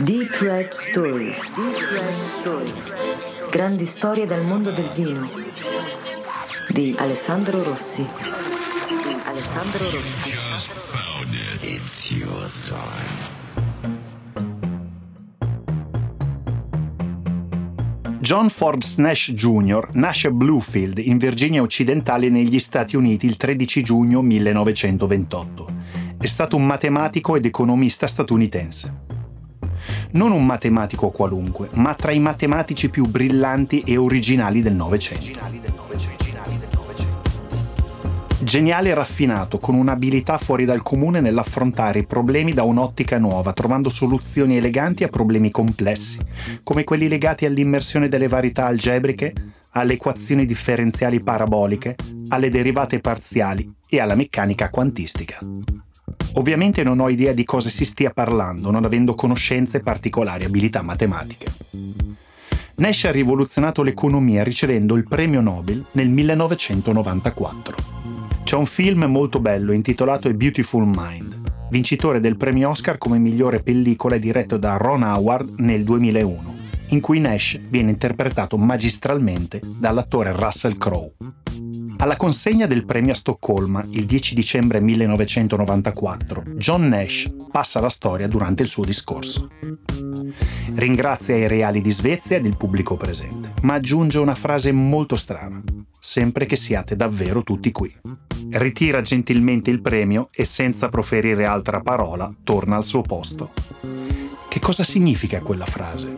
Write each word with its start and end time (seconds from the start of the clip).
Deep 0.00 0.32
Red 0.40 0.72
Stories. 0.72 1.48
Grandi 3.50 3.86
storie 3.86 4.26
dal 4.26 4.42
mondo 4.42 4.72
del 4.72 4.88
vino. 4.88 5.30
Di 6.72 6.96
Alessandro 6.98 7.62
Rossi. 7.62 8.04
Alessandro 9.24 9.90
Rossi. 9.90 10.34
John 18.18 18.48
Forbes 18.48 18.96
Nash 18.96 19.32
Jr. 19.32 19.90
nasce 19.92 20.26
a 20.26 20.30
Bluefield, 20.32 20.98
in 20.98 21.18
Virginia 21.18 21.62
occidentale, 21.62 22.28
negli 22.28 22.58
Stati 22.58 22.96
Uniti 22.96 23.26
il 23.26 23.36
13 23.36 23.82
giugno 23.84 24.20
1928. 24.20 25.75
È 26.26 26.28
stato 26.28 26.56
un 26.56 26.66
matematico 26.66 27.36
ed 27.36 27.44
economista 27.44 28.08
statunitense. 28.08 28.92
Non 30.14 30.32
un 30.32 30.44
matematico 30.44 31.10
qualunque, 31.10 31.68
ma 31.74 31.94
tra 31.94 32.10
i 32.10 32.18
matematici 32.18 32.90
più 32.90 33.06
brillanti 33.06 33.82
e 33.82 33.96
originali 33.96 34.60
del 34.60 34.74
Novecento. 34.74 35.38
Geniale 38.42 38.88
e 38.88 38.94
raffinato, 38.94 39.60
con 39.60 39.76
un'abilità 39.76 40.36
fuori 40.36 40.64
dal 40.64 40.82
comune 40.82 41.20
nell'affrontare 41.20 42.00
i 42.00 42.06
problemi 42.06 42.52
da 42.52 42.64
un'ottica 42.64 43.18
nuova, 43.18 43.52
trovando 43.52 43.88
soluzioni 43.88 44.56
eleganti 44.56 45.04
a 45.04 45.08
problemi 45.08 45.52
complessi, 45.52 46.18
come 46.64 46.82
quelli 46.82 47.06
legati 47.06 47.46
all'immersione 47.46 48.08
delle 48.08 48.26
varietà 48.26 48.66
algebriche, 48.66 49.32
alle 49.70 49.92
equazioni 49.92 50.44
differenziali 50.44 51.22
paraboliche, 51.22 51.94
alle 52.30 52.48
derivate 52.48 52.98
parziali 52.98 53.72
e 53.88 54.00
alla 54.00 54.16
meccanica 54.16 54.70
quantistica. 54.70 55.38
Ovviamente 56.34 56.82
non 56.82 57.00
ho 57.00 57.08
idea 57.08 57.32
di 57.32 57.44
cosa 57.44 57.68
si 57.68 57.84
stia 57.84 58.10
parlando, 58.10 58.70
non 58.70 58.84
avendo 58.84 59.14
conoscenze 59.14 59.80
particolari 59.80 60.44
abilità 60.44 60.82
matematiche. 60.82 61.46
Nash 62.76 63.04
ha 63.04 63.10
rivoluzionato 63.10 63.82
l'economia 63.82 64.44
ricevendo 64.44 64.96
il 64.96 65.08
premio 65.08 65.40
Nobel 65.40 65.82
nel 65.92 66.10
1994. 66.10 67.76
C'è 68.44 68.54
un 68.54 68.66
film 68.66 69.04
molto 69.04 69.40
bello 69.40 69.72
intitolato 69.72 70.28
A 70.28 70.34
Beautiful 70.34 70.86
Mind, 70.86 71.68
vincitore 71.70 72.20
del 72.20 72.36
premio 72.36 72.68
Oscar 72.68 72.98
come 72.98 73.18
migliore 73.18 73.62
pellicola 73.62 74.18
diretto 74.18 74.58
da 74.58 74.76
Ron 74.76 75.02
Howard 75.02 75.54
nel 75.60 75.84
2001, 75.84 76.54
in 76.88 77.00
cui 77.00 77.18
Nash 77.18 77.58
viene 77.68 77.90
interpretato 77.90 78.58
magistralmente 78.58 79.60
dall'attore 79.80 80.32
Russell 80.32 80.76
Crowe. 80.76 81.12
Alla 81.98 82.16
consegna 82.16 82.66
del 82.66 82.84
premio 82.84 83.12
a 83.12 83.14
Stoccolma, 83.14 83.82
il 83.90 84.04
10 84.04 84.34
dicembre 84.34 84.80
1994, 84.80 86.42
John 86.56 86.88
Nash 86.88 87.32
passa 87.50 87.80
la 87.80 87.88
storia 87.88 88.28
durante 88.28 88.62
il 88.62 88.68
suo 88.68 88.84
discorso. 88.84 89.48
Ringrazia 90.74 91.36
i 91.36 91.48
reali 91.48 91.80
di 91.80 91.90
Svezia 91.90 92.36
ed 92.36 92.44
il 92.44 92.56
pubblico 92.56 92.96
presente, 92.96 93.52
ma 93.62 93.74
aggiunge 93.74 94.18
una 94.18 94.34
frase 94.34 94.72
molto 94.72 95.16
strana, 95.16 95.62
sempre 95.98 96.44
che 96.44 96.56
siate 96.56 96.96
davvero 96.96 97.42
tutti 97.42 97.72
qui 97.72 97.94
ritira 98.50 99.00
gentilmente 99.00 99.70
il 99.70 99.80
premio 99.80 100.28
e 100.32 100.44
senza 100.44 100.88
proferire 100.88 101.46
altra 101.46 101.80
parola 101.80 102.32
torna 102.44 102.76
al 102.76 102.84
suo 102.84 103.02
posto. 103.02 103.50
Che 104.56 104.62
cosa 104.62 104.84
significa 104.84 105.40
quella 105.40 105.66
frase? 105.66 106.16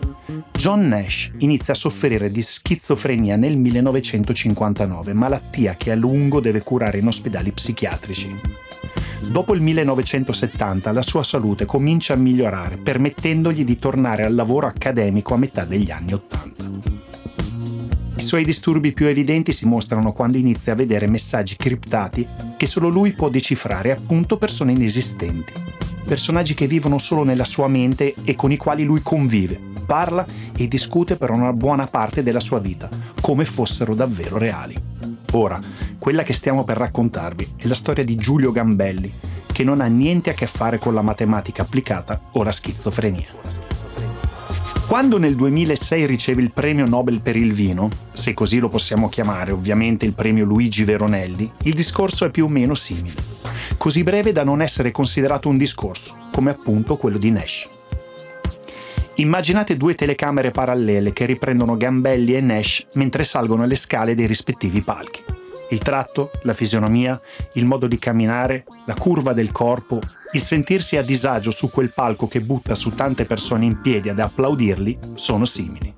John 0.53 0.86
Nash 0.86 1.33
inizia 1.39 1.72
a 1.72 1.77
soffrire 1.77 2.31
di 2.31 2.41
schizofrenia 2.41 3.34
nel 3.34 3.56
1959, 3.56 5.12
malattia 5.12 5.75
che 5.75 5.91
a 5.91 5.97
lungo 5.97 6.39
deve 6.39 6.62
curare 6.62 6.98
in 6.98 7.08
ospedali 7.08 7.50
psichiatrici. 7.50 8.41
Dopo 9.28 9.55
il 9.55 9.61
1970 9.61 10.92
la 10.92 11.03
sua 11.03 11.25
salute 11.25 11.64
comincia 11.64 12.14
a 12.14 12.17
migliorare, 12.17 12.77
permettendogli 12.77 13.64
di 13.64 13.77
tornare 13.77 14.25
al 14.25 14.36
lavoro 14.36 14.69
accademico 14.69 15.34
a 15.34 15.39
metà 15.39 15.64
degli 15.64 15.90
anni 15.90 16.13
Ottanta 16.13 16.98
suoi 18.28 18.44
disturbi 18.44 18.92
più 18.92 19.06
evidenti 19.06 19.52
si 19.52 19.66
mostrano 19.66 20.12
quando 20.12 20.36
inizia 20.36 20.74
a 20.74 20.77
vedere 20.77 21.08
messaggi 21.08 21.56
criptati 21.56 22.27
che 22.58 22.66
solo 22.66 22.89
lui 22.89 23.14
può 23.14 23.30
decifrare, 23.30 23.90
appunto 23.90 24.36
persone 24.36 24.72
inesistenti. 24.72 25.55
Personaggi 26.05 26.52
che 26.52 26.66
vivono 26.66 26.98
solo 26.98 27.24
nella 27.24 27.46
sua 27.46 27.68
mente 27.68 28.14
e 28.24 28.34
con 28.34 28.52
i 28.52 28.58
quali 28.58 28.84
lui 28.84 29.00
convive, 29.02 29.58
parla 29.86 30.27
e 30.55 30.68
discute 30.68 31.16
per 31.16 31.30
una 31.30 31.55
buona 31.55 31.86
parte 31.86 32.22
della 32.22 32.39
sua 32.39 32.58
vita, 32.58 32.90
come 33.22 33.46
fossero 33.46 33.94
davvero 33.94 34.36
reali. 34.36 34.74
Ora, 35.33 35.58
quella 35.98 36.22
che 36.22 36.34
stiamo 36.34 36.64
per 36.64 36.77
raccontarvi 36.77 37.52
è 37.56 37.66
la 37.66 37.74
storia 37.74 38.05
di 38.05 38.14
Giulio 38.14 38.52
Gambelli, 38.52 39.10
che 39.50 39.64
non 39.64 39.80
ha 39.80 39.86
niente 39.86 40.28
a 40.28 40.34
che 40.34 40.46
fare 40.46 40.77
con 40.77 40.92
la 40.92 41.00
matematica 41.00 41.62
applicata 41.62 42.20
o 42.33 42.42
la 42.42 42.52
schizofrenia. 42.52 43.67
Quando 44.89 45.19
nel 45.19 45.37
2006 45.37 46.07
riceve 46.07 46.41
il 46.41 46.51
premio 46.51 46.87
Nobel 46.87 47.21
per 47.21 47.37
il 47.37 47.53
vino, 47.53 47.91
se 48.15 48.33
così 48.33 48.59
lo 48.59 48.69
possiamo 48.69 49.11
chiamare, 49.11 49.53
ovviamente 49.53 50.07
il 50.07 50.15
premio 50.15 50.47
Luigi 50.47 50.83
Veronelli, 50.85 51.53
il 51.65 51.75
discorso 51.75 52.25
è 52.25 52.31
più 52.31 52.47
o 52.47 52.49
meno 52.49 52.75
simile. 52.75 53.21
Così 53.77 54.03
breve 54.03 54.33
da 54.33 54.45
non 54.45 54.63
essere 54.63 54.91
considerato 54.91 55.51
un 55.51 55.59
discorso, 55.59 56.29
come 56.33 56.53
appunto 56.53 56.97
quello 56.97 57.19
di 57.19 57.31
Nash. 57.31 57.69
Immaginate 59.17 59.77
due 59.77 59.95
telecamere 59.95 60.53
parallele 60.53 61.13
che 61.13 61.27
riprendono 61.27 61.77
Gambelli 61.77 62.35
e 62.35 62.41
Nash 62.41 62.87
mentre 62.95 63.25
salgono 63.25 63.67
le 63.67 63.77
scale 63.77 64.15
dei 64.15 64.27
rispettivi 64.27 64.81
palchi. 64.81 65.20
Il 65.70 65.79
tratto, 65.80 66.30
la 66.42 66.55
fisionomia, 66.55 67.20
il 67.55 67.67
modo 67.67 67.86
di 67.86 67.98
camminare, 67.98 68.64
la 68.86 68.95
curva 68.95 69.33
del 69.33 69.52
corpo, 69.52 70.01
il 70.33 70.40
sentirsi 70.40 70.96
a 70.96 71.02
disagio 71.02 71.51
su 71.51 71.70
quel 71.70 71.92
palco 71.95 72.27
che 72.27 72.40
butta 72.40 72.74
su 72.74 72.90
tante 72.95 73.24
persone 73.24 73.64
in 73.64 73.80
piedi 73.80 74.08
ad 74.08 74.18
applaudirli 74.18 74.98
sono 75.14 75.45
simili. 75.45 75.92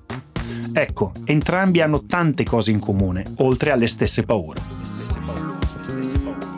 Ecco, 0.73 1.13
entrambi 1.25 1.81
hanno 1.81 2.05
tante 2.05 2.45
cose 2.45 2.71
in 2.71 2.79
comune, 2.79 3.25
oltre 3.39 3.71
alle 3.71 3.87
stesse 3.87 4.25
paure. 4.25 4.61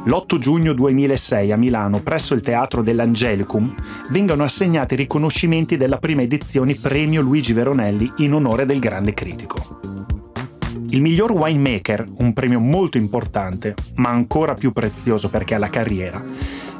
L'8 0.04 0.38
giugno 0.38 0.72
2006 0.72 1.52
a 1.52 1.56
Milano, 1.56 2.00
presso 2.00 2.34
il 2.34 2.40
Teatro 2.40 2.82
dell'Angelicum, 2.82 3.72
vengono 4.10 4.42
assegnati 4.42 4.96
riconoscimenti 4.96 5.76
della 5.76 5.98
prima 5.98 6.22
edizione 6.22 6.74
Premio 6.74 7.20
Luigi 7.22 7.52
Veronelli 7.52 8.10
in 8.16 8.34
onore 8.34 8.64
del 8.64 8.80
grande 8.80 9.14
critico. 9.14 9.80
Il 10.92 11.00
miglior 11.00 11.32
winemaker, 11.32 12.04
un 12.19 12.34
premio 12.34 12.60
molto 12.60 12.98
importante, 12.98 13.75
ma 13.94 14.10
ancora 14.10 14.53
più 14.53 14.72
prezioso 14.72 15.30
perché 15.30 15.54
ha 15.54 15.58
la 15.58 15.70
carriera, 15.70 16.22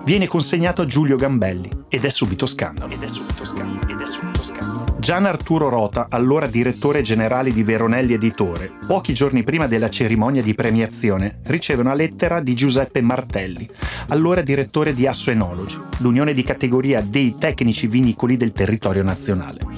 viene 0.05 0.27
consegnato 0.27 0.83
a 0.83 0.85
Giulio 0.85 1.17
Gambelli 1.17 1.71
ed 1.89 2.05
è 2.05 2.11
subito 2.11 2.45
scandalo. 2.45 2.93
Ed 2.93 3.03
è 3.03 3.09
subito 3.09 3.43
scandalo. 3.43 3.91
Ed 3.91 3.99
è 3.99 4.07
subito 4.07 4.43
scandalo. 4.43 4.97
Gian 4.99 5.25
Arturo 5.25 5.71
Rota, 5.71 6.09
allora 6.11 6.47
direttore 6.47 7.01
generale 7.01 7.55
di 7.55 7.63
Veronelli 7.63 8.13
Editore, 8.13 8.71
pochi 8.87 9.15
giorni 9.15 9.45
prima 9.45 9.67
della 9.67 9.89
cerimonia 9.89 10.43
di 10.43 10.53
premiazione, 10.53 11.41
riceve 11.45 11.81
una 11.81 11.95
lettera 11.95 12.41
di 12.41 12.55
Giuseppe 12.55 13.01
Martelli, 13.01 13.67
allora 14.09 14.43
direttore 14.43 14.93
di 14.93 15.07
Asso 15.07 15.31
Enologi, 15.31 15.79
l'unione 16.01 16.35
di 16.35 16.43
categoria 16.43 17.01
dei 17.01 17.37
tecnici 17.39 17.87
vinicoli 17.87 18.37
del 18.37 18.53
territorio 18.53 19.03
nazionale. 19.03 19.72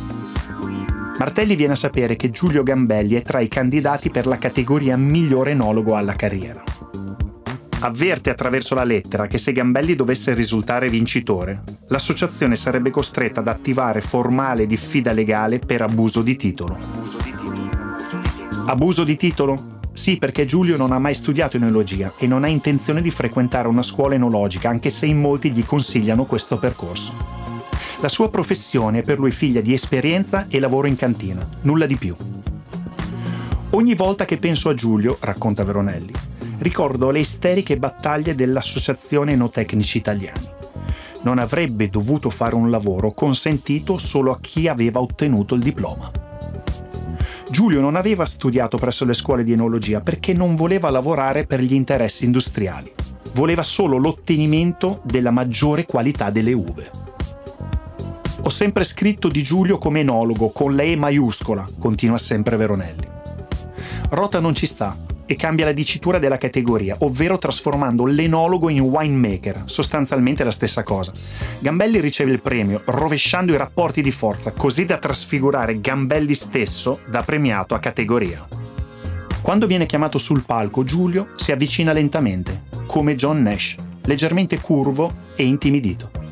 Martelli 1.17 1.55
viene 1.55 1.75
a 1.75 1.77
sapere 1.77 2.17
che 2.17 2.31
Giulio 2.31 2.65
Gambelli 2.65 3.15
è 3.15 3.23
tra 3.23 3.39
i 3.39 3.47
candidati 3.47 4.11
per 4.11 4.27
la 4.27 4.37
categoria 4.37 4.97
migliore 4.97 5.53
enologo 5.53 5.95
alla 5.95 6.15
carriera. 6.15 6.63
Avverte 7.81 8.31
attraverso 8.31 8.75
la 8.75 8.83
lettera 8.83 9.29
che 9.29 9.39
se 9.39 9.53
Gambelli 9.53 9.95
dovesse 9.95 10.35
risultare 10.35 10.89
vincitore, 10.89 11.63
l'associazione 11.89 12.57
sarebbe 12.57 12.91
costretta 12.91 13.41
ad 13.41 13.49
attivare 13.49 14.01
formale 14.01 14.67
diffida 14.67 15.13
legale 15.13 15.61
per 15.61 15.83
abuso 15.83 16.21
di 16.21 16.35
titolo. 16.35 16.79
Abuso 18.67 19.05
di 19.05 19.17
titolo? 19.17 19.83
Sì, 19.93 20.17
perché 20.17 20.47
Giulio 20.47 20.77
non 20.77 20.91
ha 20.91 20.99
mai 20.99 21.15
studiato 21.15 21.57
enologia 21.57 22.13
e 22.19 22.27
non 22.27 22.43
ha 22.43 22.49
intenzione 22.49 23.01
di 23.01 23.11
frequentare 23.11 23.69
una 23.69 23.83
scuola 23.83 24.17
enologica, 24.17 24.69
anche 24.69 24.91
se 24.91 25.07
in 25.07 25.21
molti 25.21 25.53
gli 25.53 25.65
consigliano 25.65 26.25
questo 26.25 26.59
percorso. 26.59 27.44
La 28.05 28.11
sua 28.11 28.29
professione 28.29 28.99
è 28.99 29.03
per 29.03 29.19
lui 29.19 29.31
figlia 29.31 29.63
di 29.63 29.73
esperienza 29.73 30.45
e 30.51 30.61
lavoro 30.61 30.87
in 30.89 30.95
cantina, 30.95 31.49
nulla 31.63 31.87
di 31.87 31.97
più. 31.97 32.15
Ogni 33.71 33.95
volta 33.95 34.27
che 34.27 34.37
penso 34.37 34.69
a 34.69 34.75
Giulio, 34.75 35.17
racconta 35.21 35.65
Veronelli, 35.65 36.13
ricordo 36.59 37.11
le 37.11 37.21
isteriche 37.21 37.79
battaglie 37.79 38.35
dell'Associazione 38.35 39.33
Enotecnici 39.33 39.97
Italiani. 39.97 40.47
Non 41.23 41.39
avrebbe 41.39 41.89
dovuto 41.89 42.29
fare 42.29 42.55
un 42.55 42.69
lavoro 42.69 43.13
consentito 43.13 43.97
solo 43.97 44.33
a 44.33 44.39
chi 44.39 44.69
aveva 44.69 45.01
ottenuto 45.01 45.55
il 45.55 45.63
diploma. 45.63 46.11
Giulio 47.49 47.81
non 47.81 47.97
aveva 47.97 48.27
studiato 48.27 48.77
presso 48.77 49.07
le 49.07 49.15
scuole 49.15 49.45
di 49.45 49.53
enologia 49.53 50.01
perché 50.01 50.35
non 50.35 50.57
voleva 50.57 50.91
lavorare 50.91 51.47
per 51.47 51.61
gli 51.61 51.73
interessi 51.73 52.27
industriali. 52.27 52.93
Voleva 53.33 53.63
solo 53.63 53.97
l'ottenimento 53.97 55.01
della 55.05 55.31
maggiore 55.31 55.87
qualità 55.87 56.29
delle 56.29 56.53
uve. 56.53 56.91
Ho 58.47 58.51
sempre 58.51 58.85
scritto 58.85 59.29
di 59.29 59.43
Giulio 59.43 59.79
come 59.79 60.01
enologo, 60.01 60.51
con 60.51 60.77
la 60.77 60.83
E 60.83 60.97
maiuscola, 60.97 61.65
continua 61.79 62.19
sempre 62.19 62.59
Veronelli. 62.59 63.09
Rota 64.11 64.39
non 64.39 64.55
ci 64.55 64.67
sta, 64.67 64.95
e 65.25 65.35
cambia 65.35 65.65
la 65.65 65.73
dicitura 65.73 66.19
della 66.19 66.37
categoria, 66.37 66.95
ovvero 67.01 67.39
trasformando 67.39 68.05
l'enologo 68.05 68.69
in 68.69 68.81
winemaker, 68.81 69.63
sostanzialmente 69.65 70.45
la 70.45 70.51
stessa 70.51 70.83
cosa. 70.83 71.11
Gambelli 71.61 72.01
riceve 72.01 72.33
il 72.33 72.43
premio, 72.43 72.83
rovesciando 72.85 73.55
i 73.55 73.57
rapporti 73.57 74.03
di 74.03 74.11
forza, 74.11 74.53
così 74.53 74.85
da 74.85 74.99
trasfigurare 74.99 75.81
Gambelli 75.81 76.35
stesso 76.35 77.01
da 77.09 77.23
premiato 77.23 77.75
a 77.75 77.79
categoria. 77.79 78.47
Quando 79.41 79.67
viene 79.67 79.87
chiamato 79.87 80.19
sul 80.19 80.45
palco, 80.45 80.85
Giulio 80.85 81.29
si 81.37 81.51
avvicina 81.51 81.95
lentamente, 81.95 82.65
come 82.85 83.15
John 83.15 83.41
Nash, 83.41 83.75
leggermente 84.03 84.61
curvo 84.61 85.11
e 85.35 85.45
intimidito. 85.45 86.24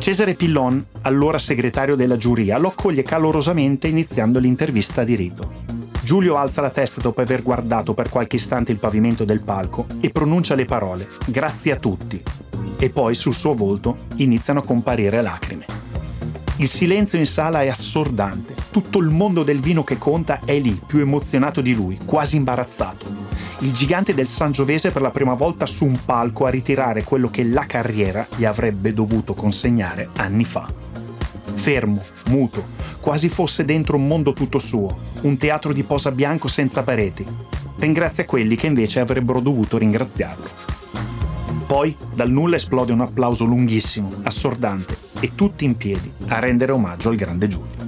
Cesare 0.00 0.32
Pillon, 0.32 0.82
allora 1.02 1.38
segretario 1.38 1.94
della 1.94 2.16
giuria, 2.16 2.56
lo 2.56 2.68
accoglie 2.68 3.02
calorosamente 3.02 3.86
iniziando 3.86 4.38
l'intervista 4.38 5.04
di 5.04 5.14
rito. 5.14 5.52
Giulio 6.02 6.38
alza 6.38 6.62
la 6.62 6.70
testa 6.70 7.02
dopo 7.02 7.20
aver 7.20 7.42
guardato 7.42 7.92
per 7.92 8.08
qualche 8.08 8.36
istante 8.36 8.72
il 8.72 8.78
pavimento 8.78 9.24
del 9.24 9.42
palco 9.44 9.84
e 10.00 10.08
pronuncia 10.08 10.54
le 10.54 10.64
parole 10.64 11.06
Grazie 11.26 11.72
a 11.72 11.76
tutti. 11.76 12.20
E 12.78 12.88
poi 12.88 13.14
sul 13.14 13.34
suo 13.34 13.52
volto 13.52 14.06
iniziano 14.16 14.60
a 14.60 14.64
comparire 14.64 15.20
lacrime. 15.20 15.66
Il 16.56 16.68
silenzio 16.68 17.18
in 17.18 17.26
sala 17.26 17.60
è 17.60 17.68
assordante. 17.68 18.54
Tutto 18.70 19.00
il 19.00 19.08
mondo 19.08 19.42
del 19.42 19.60
vino 19.60 19.84
che 19.84 19.98
conta 19.98 20.40
è 20.46 20.58
lì, 20.58 20.80
più 20.86 21.00
emozionato 21.00 21.60
di 21.60 21.74
lui, 21.74 21.98
quasi 22.06 22.36
imbarazzato. 22.36 23.19
Il 23.62 23.72
gigante 23.72 24.14
del 24.14 24.26
Sangiovese 24.26 24.90
per 24.90 25.02
la 25.02 25.10
prima 25.10 25.34
volta 25.34 25.66
su 25.66 25.84
un 25.84 25.98
palco 26.02 26.46
a 26.46 26.50
ritirare 26.50 27.04
quello 27.04 27.28
che 27.28 27.44
la 27.44 27.66
carriera 27.66 28.26
gli 28.34 28.46
avrebbe 28.46 28.94
dovuto 28.94 29.34
consegnare 29.34 30.08
anni 30.16 30.44
fa. 30.44 30.66
Fermo, 31.56 32.02
muto, 32.28 32.64
quasi 33.00 33.28
fosse 33.28 33.66
dentro 33.66 33.96
un 33.96 34.06
mondo 34.06 34.32
tutto 34.32 34.58
suo, 34.58 34.96
un 35.22 35.36
teatro 35.36 35.74
di 35.74 35.82
posa 35.82 36.10
bianco 36.10 36.48
senza 36.48 36.82
pareti. 36.82 37.22
Ringrazia 37.76 38.24
quelli 38.24 38.56
che 38.56 38.66
invece 38.66 39.00
avrebbero 39.00 39.40
dovuto 39.40 39.76
ringraziarlo. 39.76 40.48
Poi 41.66 41.94
dal 42.14 42.30
nulla 42.30 42.56
esplode 42.56 42.92
un 42.92 43.02
applauso 43.02 43.44
lunghissimo, 43.44 44.08
assordante, 44.22 44.96
e 45.20 45.34
tutti 45.34 45.66
in 45.66 45.76
piedi 45.76 46.10
a 46.28 46.38
rendere 46.38 46.72
omaggio 46.72 47.10
al 47.10 47.16
grande 47.16 47.46
Giulio. 47.46 47.79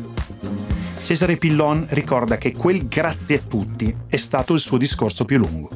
Cesare 1.02 1.36
Pillon 1.36 1.86
ricorda 1.90 2.38
che 2.38 2.52
quel 2.52 2.86
grazie 2.86 3.38
a 3.38 3.40
tutti 3.40 3.92
è 4.06 4.16
stato 4.16 4.54
il 4.54 4.60
suo 4.60 4.78
discorso 4.78 5.24
più 5.24 5.36
lungo. 5.36 5.68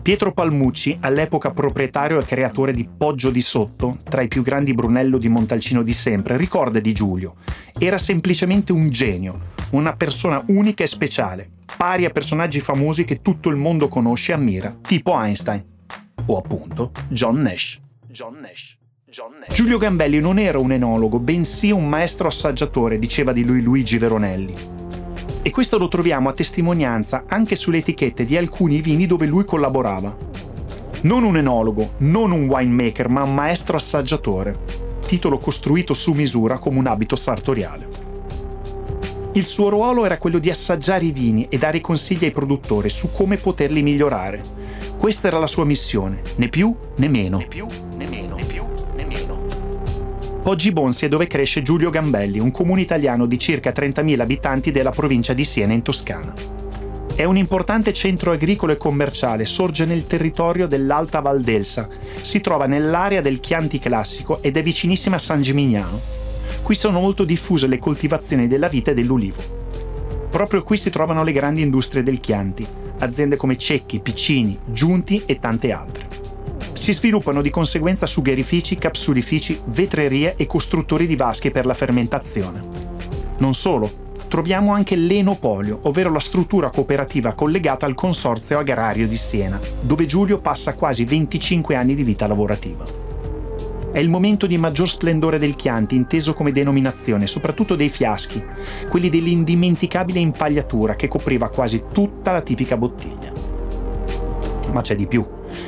Pietro 0.00 0.32
Palmucci, 0.32 0.96
all'epoca 1.00 1.50
proprietario 1.50 2.18
e 2.18 2.24
creatore 2.24 2.72
di 2.72 2.88
Poggio 2.88 3.30
di 3.30 3.42
Sotto, 3.42 3.98
tra 4.02 4.22
i 4.22 4.28
più 4.28 4.42
grandi 4.42 4.72
Brunello 4.72 5.18
di 5.18 5.28
Montalcino 5.28 5.82
di 5.82 5.92
sempre, 5.92 6.38
ricorda 6.38 6.80
di 6.80 6.92
Giulio. 6.92 7.36
Era 7.78 7.98
semplicemente 7.98 8.72
un 8.72 8.90
genio, 8.90 9.52
una 9.72 9.94
persona 9.94 10.42
unica 10.48 10.82
e 10.82 10.86
speciale, 10.86 11.50
pari 11.76 12.06
a 12.06 12.10
personaggi 12.10 12.60
famosi 12.60 13.04
che 13.04 13.20
tutto 13.20 13.50
il 13.50 13.56
mondo 13.56 13.88
conosce 13.88 14.32
e 14.32 14.34
ammira, 14.34 14.74
tipo 14.80 15.18
Einstein, 15.18 15.62
o 16.26 16.38
appunto 16.38 16.90
John 17.08 17.40
Nash. 17.42 17.80
John 18.06 18.38
Nash. 18.40 18.78
Giulio 19.48 19.78
Gambelli 19.78 20.18
non 20.18 20.40
era 20.40 20.58
un 20.58 20.72
enologo, 20.72 21.20
bensì 21.20 21.70
un 21.70 21.88
maestro 21.88 22.26
assaggiatore, 22.26 22.98
diceva 22.98 23.32
di 23.32 23.44
lui 23.44 23.62
Luigi 23.62 23.96
Veronelli. 23.96 24.54
E 25.42 25.50
questo 25.50 25.78
lo 25.78 25.86
troviamo 25.86 26.28
a 26.28 26.32
testimonianza 26.32 27.24
anche 27.28 27.54
sulle 27.54 27.78
etichette 27.78 28.24
di 28.24 28.36
alcuni 28.36 28.80
vini 28.80 29.06
dove 29.06 29.26
lui 29.26 29.44
collaborava. 29.44 30.16
Non 31.02 31.22
un 31.22 31.36
enologo, 31.36 31.90
non 31.98 32.32
un 32.32 32.48
winemaker, 32.48 33.08
ma 33.08 33.22
un 33.22 33.34
maestro 33.34 33.76
assaggiatore, 33.76 34.58
titolo 35.06 35.38
costruito 35.38 35.94
su 35.94 36.12
misura 36.12 36.58
come 36.58 36.78
un 36.78 36.86
abito 36.86 37.14
sartoriale. 37.14 37.86
Il 39.34 39.44
suo 39.44 39.68
ruolo 39.68 40.04
era 40.04 40.18
quello 40.18 40.38
di 40.38 40.50
assaggiare 40.50 41.04
i 41.04 41.12
vini 41.12 41.46
e 41.48 41.58
dare 41.58 41.80
consigli 41.80 42.24
ai 42.24 42.32
produttori 42.32 42.88
su 42.88 43.12
come 43.12 43.36
poterli 43.36 43.82
migliorare. 43.82 44.42
Questa 44.96 45.28
era 45.28 45.38
la 45.38 45.46
sua 45.46 45.64
missione, 45.64 46.22
né 46.36 46.48
più 46.48 46.74
né 46.96 47.08
meno. 47.08 47.38
Né 47.38 47.46
più 47.46 47.66
né 47.96 48.08
meno. 48.08 48.23
Poggi 50.44 50.72
Bonsi 50.72 51.06
è 51.06 51.08
dove 51.08 51.26
cresce 51.26 51.62
Giulio 51.62 51.88
Gambelli, 51.88 52.38
un 52.38 52.50
comune 52.50 52.82
italiano 52.82 53.24
di 53.24 53.38
circa 53.38 53.70
30.000 53.70 54.20
abitanti 54.20 54.70
della 54.70 54.90
provincia 54.90 55.32
di 55.32 55.42
Siena 55.42 55.72
in 55.72 55.80
Toscana. 55.80 56.34
È 57.14 57.24
un 57.24 57.38
importante 57.38 57.94
centro 57.94 58.32
agricolo 58.32 58.72
e 58.72 58.76
commerciale, 58.76 59.46
sorge 59.46 59.86
nel 59.86 60.06
territorio 60.06 60.66
dell'Alta 60.66 61.20
Valdelsa, 61.20 61.88
si 62.20 62.42
trova 62.42 62.66
nell'area 62.66 63.22
del 63.22 63.40
Chianti 63.40 63.78
Classico 63.78 64.42
ed 64.42 64.58
è 64.58 64.62
vicinissima 64.62 65.16
a 65.16 65.18
San 65.18 65.40
Gimignano. 65.40 65.98
Qui 66.62 66.74
sono 66.74 67.00
molto 67.00 67.24
diffuse 67.24 67.66
le 67.66 67.78
coltivazioni 67.78 68.46
della 68.46 68.68
vite 68.68 68.90
e 68.90 68.94
dell'ulivo. 68.94 69.42
Proprio 70.28 70.62
qui 70.62 70.76
si 70.76 70.90
trovano 70.90 71.24
le 71.24 71.32
grandi 71.32 71.62
industrie 71.62 72.02
del 72.02 72.20
Chianti, 72.20 72.66
aziende 72.98 73.36
come 73.36 73.56
Cecchi, 73.56 73.98
Piccini, 73.98 74.58
Giunti 74.66 75.22
e 75.24 75.38
tante 75.38 75.72
altre. 75.72 76.23
Si 76.84 76.92
sviluppano 76.92 77.40
di 77.40 77.48
conseguenza 77.48 78.04
sugherifici, 78.04 78.76
capsulifici, 78.76 79.58
vetrerie 79.68 80.34
e 80.36 80.44
costruttori 80.44 81.06
di 81.06 81.16
vasche 81.16 81.50
per 81.50 81.64
la 81.64 81.72
fermentazione. 81.72 82.62
Non 83.38 83.54
solo, 83.54 83.90
troviamo 84.28 84.74
anche 84.74 84.94
l'Enopolio, 84.94 85.78
ovvero 85.84 86.12
la 86.12 86.20
struttura 86.20 86.68
cooperativa 86.68 87.32
collegata 87.32 87.86
al 87.86 87.94
Consorzio 87.94 88.58
Agrario 88.58 89.08
di 89.08 89.16
Siena, 89.16 89.58
dove 89.80 90.04
Giulio 90.04 90.42
passa 90.42 90.74
quasi 90.74 91.06
25 91.06 91.74
anni 91.74 91.94
di 91.94 92.02
vita 92.02 92.26
lavorativa. 92.26 92.84
È 93.90 93.98
il 93.98 94.10
momento 94.10 94.46
di 94.46 94.58
maggior 94.58 94.90
splendore 94.90 95.38
del 95.38 95.56
Chianti, 95.56 95.96
inteso 95.96 96.34
come 96.34 96.52
denominazione, 96.52 97.26
soprattutto 97.26 97.76
dei 97.76 97.88
fiaschi, 97.88 98.44
quelli 98.90 99.08
dell'indimenticabile 99.08 100.18
impagliatura 100.18 100.96
che 100.96 101.08
copriva 101.08 101.48
quasi 101.48 101.84
tutta 101.90 102.30
la 102.32 102.42
tipica 102.42 102.76
bottiglia. 102.76 103.32
Ma 104.70 104.82
c'è 104.82 104.94
di 104.94 105.06
più. 105.06 105.26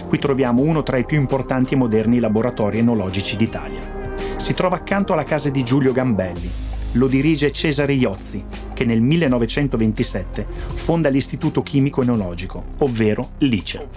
Qui 0.09 0.19
troviamo 0.19 0.63
uno 0.63 0.83
tra 0.83 0.97
i 0.97 1.05
più 1.05 1.19
importanti 1.19 1.75
e 1.75 1.77
moderni 1.77 2.19
laboratori 2.19 2.79
enologici 2.79 3.37
d'Italia. 3.37 3.81
Si 4.37 4.55
trova 4.55 4.77
accanto 4.77 5.13
alla 5.13 5.25
casa 5.25 5.51
di 5.51 5.65
Giulio 5.65 5.93
Gambelli. 5.93 6.51
Lo 6.93 7.09
dirige 7.09 7.53
Cesare 7.53 7.93
Iozzi, 7.93 8.45
che 8.73 8.85
nel 8.85 9.01
1927 9.01 10.47
fonda 10.75 11.09
l'Istituto 11.09 11.63
Chimico 11.63 12.03
Enologico, 12.03 12.63
ovvero 12.79 13.31
l'ICE. 13.39 13.89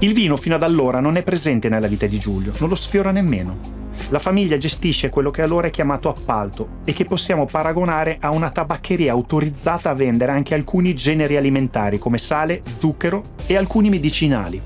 Il 0.00 0.12
vino 0.12 0.36
fino 0.36 0.54
ad 0.54 0.62
allora 0.62 1.00
non 1.00 1.16
è 1.16 1.22
presente 1.22 1.68
nella 1.68 1.86
vita 1.86 2.06
di 2.06 2.18
Giulio, 2.18 2.52
non 2.58 2.68
lo 2.68 2.74
sfiora 2.74 3.10
nemmeno. 3.10 3.85
La 4.10 4.18
famiglia 4.18 4.56
gestisce 4.56 5.08
quello 5.08 5.30
che 5.30 5.42
allora 5.42 5.66
è 5.66 5.70
chiamato 5.70 6.08
appalto 6.08 6.68
e 6.84 6.92
che 6.92 7.04
possiamo 7.04 7.46
paragonare 7.46 8.18
a 8.20 8.30
una 8.30 8.50
tabaccheria 8.50 9.12
autorizzata 9.12 9.90
a 9.90 9.94
vendere 9.94 10.32
anche 10.32 10.54
alcuni 10.54 10.94
generi 10.94 11.36
alimentari 11.36 11.98
come 11.98 12.18
sale, 12.18 12.62
zucchero 12.76 13.34
e 13.46 13.56
alcuni 13.56 13.88
medicinali. 13.88 14.62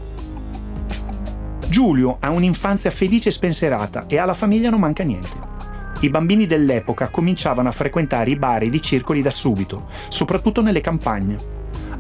Giulio 1.69 2.17
ha 2.21 2.31
un'infanzia 2.31 2.91
felice 2.91 3.29
e 3.29 3.33
spensierata 3.33 4.07
e 4.09 4.19
alla 4.19 4.35
famiglia 4.35 4.71
non 4.71 4.81
manca 4.81 5.05
niente. 5.05 5.49
I 6.01 6.09
bambini 6.09 6.47
dell'epoca 6.47 7.09
cominciavano 7.09 7.69
a 7.69 7.73
frequentare 7.73 8.31
i 8.31 8.37
bar 8.37 8.65
ed 8.65 8.75
i 8.75 8.83
circoli 8.83 9.23
da 9.23 9.31
subito, 9.31 9.87
soprattutto 10.09 10.63
nelle 10.63 10.81
campagne. 10.81 11.37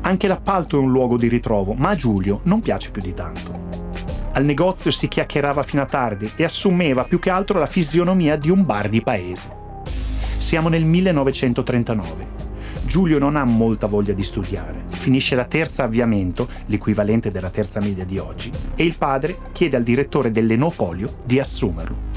Anche 0.03 0.27
l'appalto 0.27 0.77
è 0.77 0.81
un 0.81 0.91
luogo 0.91 1.17
di 1.17 1.29
ritrovo, 1.29 1.75
ma 1.75 1.91
a 1.91 1.97
Giulio 1.97 2.41
non 2.45 2.61
piace 2.61 2.91
più 2.91 3.01
di 3.01 3.15
tanto. 3.15 3.70
Al 4.33 4.45
negozio 4.45 4.91
si 4.91 5.09
chiacchierava 5.09 5.63
fino 5.63 5.83
a 5.83 5.87
tardi 5.87 6.31
e 6.37 6.45
assumeva 6.45 7.05
più 7.05 7.19
che 7.19 7.31
altro 7.31 7.59
la 7.59 7.67
fisionomia 7.67 8.37
di 8.37 8.49
un 8.49 8.65
bar 8.65 8.89
di 8.89 9.03
paese. 9.03 9.51
Siamo 10.39 10.69
nel 10.69 10.85
1939. 10.85 12.39
Giulio 12.85 13.19
non 13.19 13.37
ha 13.37 13.45
molta 13.45 13.87
voglia 13.87 14.13
di 14.13 14.23
studiare. 14.23 14.85
Finisce 14.91 15.35
la 15.35 15.45
terza 15.45 15.85
avviamento, 15.85 16.49
l'equivalente 16.67 17.31
della 17.31 17.51
terza 17.51 17.81
media 17.81 18.05
di 18.05 18.19
oggi, 18.19 18.51
e 18.75 18.85
il 18.85 18.97
padre 18.97 19.37
chiede 19.53 19.77
al 19.77 19.83
direttore 19.83 20.31
dell'Enopolio 20.31 21.17
di 21.25 21.41
assumerlo. 21.41 22.09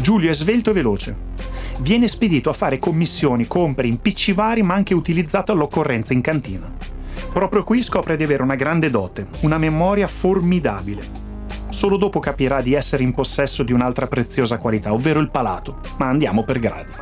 Giulio 0.00 0.30
è 0.30 0.34
svelto 0.34 0.70
e 0.70 0.72
veloce 0.72 1.32
viene 1.80 2.06
spedito 2.08 2.50
a 2.50 2.52
fare 2.52 2.78
commissioni, 2.78 3.46
compere 3.46 3.88
in 3.88 3.98
PC 3.98 4.32
vari 4.32 4.62
ma 4.62 4.74
anche 4.74 4.94
utilizzato 4.94 5.52
all'occorrenza 5.52 6.12
in 6.12 6.20
cantina. 6.20 6.72
Proprio 7.34 7.64
qui 7.64 7.82
scopre 7.82 8.14
di 8.14 8.22
avere 8.22 8.44
una 8.44 8.54
grande 8.54 8.90
dote, 8.90 9.26
una 9.40 9.58
memoria 9.58 10.06
formidabile. 10.06 11.02
Solo 11.68 11.96
dopo 11.96 12.20
capirà 12.20 12.60
di 12.60 12.74
essere 12.74 13.02
in 13.02 13.12
possesso 13.12 13.64
di 13.64 13.72
un'altra 13.72 14.06
preziosa 14.06 14.58
qualità, 14.58 14.92
ovvero 14.92 15.18
il 15.18 15.32
palato, 15.32 15.80
ma 15.98 16.06
andiamo 16.06 16.44
per 16.44 16.60
gradi. 16.60 16.92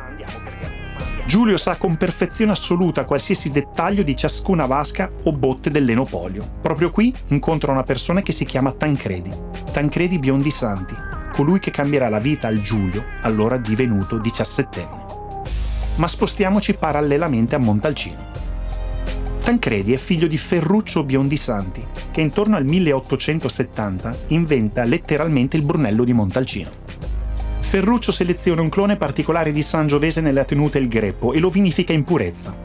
Giulio 1.27 1.55
sa 1.57 1.75
con 1.77 1.97
perfezione 1.97 2.51
assoluta 2.51 3.05
qualsiasi 3.05 3.51
dettaglio 3.51 4.01
di 4.01 4.15
ciascuna 4.15 4.65
vasca 4.65 5.07
o 5.21 5.31
botte 5.33 5.69
dell'enopolio. 5.69 6.49
Proprio 6.63 6.89
qui 6.89 7.13
incontra 7.27 7.71
una 7.71 7.83
persona 7.83 8.23
che 8.23 8.31
si 8.31 8.43
chiama 8.43 8.71
Tancredi. 8.71 9.31
Tancredi 9.71 10.17
Biondi 10.17 10.49
Santi, 10.49 10.95
colui 11.31 11.59
che 11.59 11.69
cambierà 11.69 12.09
la 12.09 12.19
vita 12.19 12.47
al 12.47 12.59
Giulio, 12.59 13.05
allora 13.21 13.57
divenuto 13.57 14.17
diciassettenne. 14.17 15.01
Ma 15.97 16.07
spostiamoci 16.07 16.73
parallelamente 16.73 17.53
a 17.53 17.59
Montalcino. 17.59 18.32
Tancredi 19.43 19.91
è 19.91 19.97
figlio 19.97 20.27
di 20.27 20.37
Ferruccio 20.37 21.03
Biondi 21.03 21.35
Santi, 21.35 21.85
che 22.11 22.21
intorno 22.21 22.55
al 22.55 22.63
1870 22.63 24.19
inventa 24.27 24.85
letteralmente 24.85 25.57
il 25.57 25.63
Brunello 25.63 26.05
di 26.05 26.13
Montalcino. 26.13 26.69
Ferruccio 27.59 28.13
seleziona 28.13 28.61
un 28.61 28.69
clone 28.69 28.95
particolare 28.95 29.51
di 29.51 29.61
Sangiovese 29.61 30.21
nella 30.21 30.45
tenuta 30.45 30.79
Il 30.79 30.87
Greppo 30.87 31.33
e 31.33 31.39
lo 31.39 31.49
vinifica 31.49 31.91
in 31.91 32.05
purezza. 32.05 32.55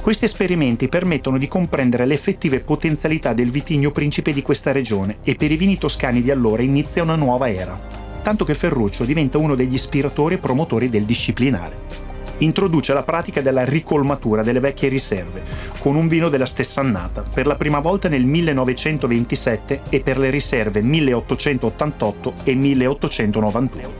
Questi 0.00 0.24
esperimenti 0.24 0.88
permettono 0.88 1.36
di 1.36 1.46
comprendere 1.46 2.06
le 2.06 2.14
effettive 2.14 2.60
potenzialità 2.60 3.34
del 3.34 3.50
vitigno 3.50 3.90
principe 3.90 4.32
di 4.32 4.40
questa 4.40 4.72
regione 4.72 5.18
e 5.24 5.34
per 5.34 5.52
i 5.52 5.58
vini 5.58 5.76
toscani 5.76 6.22
di 6.22 6.30
allora 6.30 6.62
inizia 6.62 7.02
una 7.02 7.16
nuova 7.16 7.50
era, 7.50 7.78
tanto 8.22 8.46
che 8.46 8.54
Ferruccio 8.54 9.04
diventa 9.04 9.36
uno 9.36 9.54
degli 9.54 9.74
ispiratori 9.74 10.36
e 10.36 10.38
promotori 10.38 10.88
del 10.88 11.04
disciplinare 11.04 12.03
introduce 12.38 12.92
la 12.92 13.02
pratica 13.02 13.40
della 13.40 13.64
ricolmatura 13.64 14.42
delle 14.42 14.60
vecchie 14.60 14.88
riserve, 14.88 15.42
con 15.78 15.96
un 15.96 16.08
vino 16.08 16.28
della 16.28 16.46
stessa 16.46 16.80
annata, 16.80 17.22
per 17.22 17.46
la 17.46 17.56
prima 17.56 17.80
volta 17.80 18.08
nel 18.08 18.24
1927 18.24 19.82
e 19.88 20.00
per 20.00 20.18
le 20.18 20.30
riserve 20.30 20.80
1888 20.82 22.32
e 22.44 22.54
1891. 22.54 23.92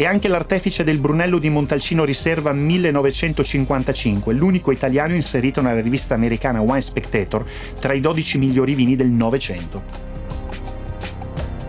E 0.00 0.06
anche 0.06 0.28
l'artefice 0.28 0.84
del 0.84 0.98
Brunello 1.00 1.38
di 1.38 1.48
Montalcino 1.50 2.04
Riserva 2.04 2.52
1955, 2.52 4.32
l'unico 4.32 4.70
italiano 4.70 5.12
inserito 5.12 5.60
nella 5.60 5.80
rivista 5.80 6.14
americana 6.14 6.60
Wine 6.60 6.80
Spectator 6.80 7.44
tra 7.80 7.94
i 7.94 8.00
12 8.00 8.38
migliori 8.38 8.74
vini 8.74 8.94
del 8.94 9.08
Novecento. 9.08 10.07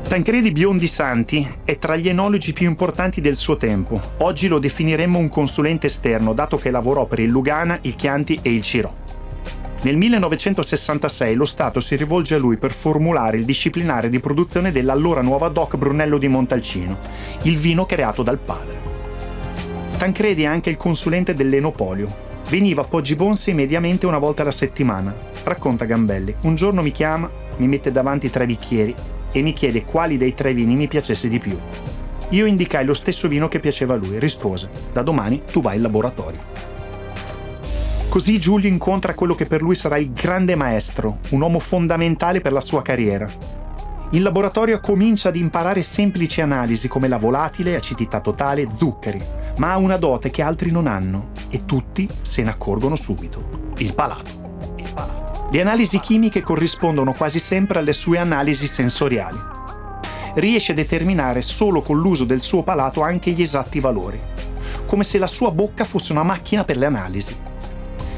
Tancredi 0.10 0.52
Biondi 0.52 0.88
Santi 0.88 1.48
è 1.64 1.78
tra 1.78 1.96
gli 1.96 2.10
enologi 2.10 2.52
più 2.52 2.68
importanti 2.68 3.22
del 3.22 3.36
suo 3.36 3.58
tempo. 3.58 4.02
Oggi 4.18 4.48
lo 4.48 4.58
definiremmo 4.58 5.20
un 5.20 5.30
consulente 5.30 5.86
esterno, 5.86 6.34
dato 6.34 6.58
che 6.58 6.72
lavorò 6.72 7.06
per 7.06 7.20
il 7.20 7.30
Lugana, 7.30 7.78
il 7.82 7.96
Chianti 7.96 8.40
e 8.42 8.52
il 8.52 8.64
Ciro. 8.64 8.92
Nel 9.84 9.98
1966 9.98 11.36
lo 11.36 11.46
Stato 11.46 11.80
si 11.80 11.96
rivolge 11.96 12.34
a 12.34 12.40
lui 12.40 12.58
per 12.58 12.72
formulare 12.72 13.38
il 13.38 13.46
disciplinare 13.46 14.10
di 14.10 14.20
produzione 14.20 14.72
dell'allora 14.72 15.22
nuova 15.22 15.48
DOC 15.48 15.78
Brunello 15.78 16.18
di 16.18 16.28
Montalcino, 16.28 16.98
il 17.44 17.60
vino 17.60 17.86
creato 17.86 18.24
dal 18.24 18.40
padre. 18.40 18.78
Tancredi 19.96 20.42
è 20.42 20.48
anche 20.48 20.72
il 20.72 20.78
consulente 20.78 21.36
dell'Enopolio. 21.36 22.08
Veniva 22.50 22.82
a 22.82 22.86
Poggi 22.86 23.16
Bonsi 23.16 23.54
mediamente 23.54 24.08
una 24.08 24.18
volta 24.18 24.42
alla 24.42 24.50
settimana. 24.50 25.16
Racconta 25.44 25.86
Gambelli. 25.86 26.34
Un 26.42 26.56
giorno 26.56 26.82
mi 26.82 26.92
chiama, 26.92 27.30
mi 27.58 27.68
mette 27.68 27.92
davanti 27.92 28.32
tre 28.32 28.48
bicchieri 28.48 28.96
e 29.32 29.42
mi 29.42 29.54
chiede 29.54 29.86
quali 29.86 30.18
dei 30.18 30.34
tre 30.34 30.54
vini 30.54 30.76
mi 30.76 30.88
piacesse 30.88 31.28
di 31.28 31.40
più. 31.40 31.58
Io 32.30 32.46
indicai 32.46 32.86
lo 32.86 32.94
stesso 32.94 33.28
vino 33.28 33.48
che 33.48 33.60
piaceva 33.60 33.96
a 33.96 33.98
lui, 33.98 34.20
rispose, 34.20 34.70
da 34.94 35.02
domani 35.02 35.42
tu 35.52 35.62
vai 35.62 35.78
in 35.78 35.82
laboratorio. 35.82 36.40
Così 38.10 38.40
Giulio 38.40 38.68
incontra 38.68 39.14
quello 39.14 39.36
che 39.36 39.46
per 39.46 39.62
lui 39.62 39.76
sarà 39.76 39.98
il 39.98 40.12
grande 40.12 40.56
maestro, 40.56 41.20
un 41.30 41.42
uomo 41.42 41.60
fondamentale 41.60 42.42
per 42.42 42.52
la 42.52 42.62
sua 42.62 42.82
carriera. 42.82 43.30
In 44.12 44.24
laboratorio 44.24 44.80
comincia 44.80 45.30
ad 45.30 45.36
imparare 45.36 45.84
semplici 45.84 46.42
analisi 46.42 46.88
come 46.88 47.08
la 47.08 47.18
volatile, 47.18 47.76
acidità 47.76 48.20
totale, 48.20 48.68
zuccheri, 48.76 49.22
ma 49.58 49.74
ha 49.74 49.78
una 49.78 49.98
dote 49.98 50.32
che 50.32 50.42
altri 50.42 50.72
non 50.72 50.88
hanno 50.88 51.30
e 51.50 51.66
tutti 51.66 52.10
se 52.22 52.42
ne 52.42 52.50
accorgono 52.50 52.96
subito. 52.96 53.74
Il 53.78 53.94
palato. 53.94 54.74
Il 54.78 54.92
palato. 54.92 55.29
Le 55.52 55.62
analisi 55.62 56.00
chimiche 56.00 56.42
corrispondono 56.42 57.14
quasi 57.14 57.40
sempre 57.40 57.80
alle 57.80 57.94
sue 57.94 58.20
analisi 58.20 58.68
sensoriali. 58.68 59.40
Riesce 60.36 60.74
a 60.74 60.76
determinare 60.76 61.42
solo 61.42 61.82
con 61.82 62.00
l'uso 62.00 62.24
del 62.24 62.40
suo 62.40 62.62
palato 62.62 63.02
anche 63.02 63.32
gli 63.32 63.42
esatti 63.42 63.80
valori, 63.80 64.20
come 64.86 65.04
se 65.04 65.18
la 65.18 65.26
sua 65.26 65.50
bocca 65.50 65.86
fosse 65.86 66.12
una 66.12 66.22
macchina 66.22 66.64
per 66.64 66.78
le 66.78 66.86
analisi. 66.86 67.36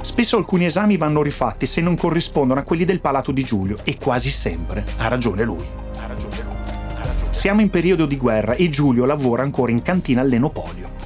Spesso 0.02 0.36
alcuni 0.36 0.66
esami 0.66 0.98
vanno 0.98 1.22
rifatti 1.22 1.66
se 1.66 1.80
non 1.80 1.96
corrispondono 1.96 2.60
a 2.60 2.64
quelli 2.64 2.84
del 2.84 3.00
palato 3.00 3.32
di 3.32 3.46
Giulio 3.46 3.78
e 3.86 3.98
quasi 3.98 4.28
sempre 4.28 4.84
ha 4.98 5.08
ragione 5.08 5.46
lui. 5.46 5.64
Ha 6.00 6.08
ragione 6.08 6.36
lui. 6.36 6.74
Ha 6.96 7.06
ragione. 7.06 7.34
Siamo 7.34 7.62
in 7.62 7.70
periodo 7.70 8.08
di 8.08 8.18
guerra 8.18 8.56
e 8.56 8.68
Giulio 8.68 9.06
lavora 9.06 9.44
ancora 9.44 9.72
in 9.72 9.82
cantina 9.82 10.20
all'Enopolio. 10.20 11.01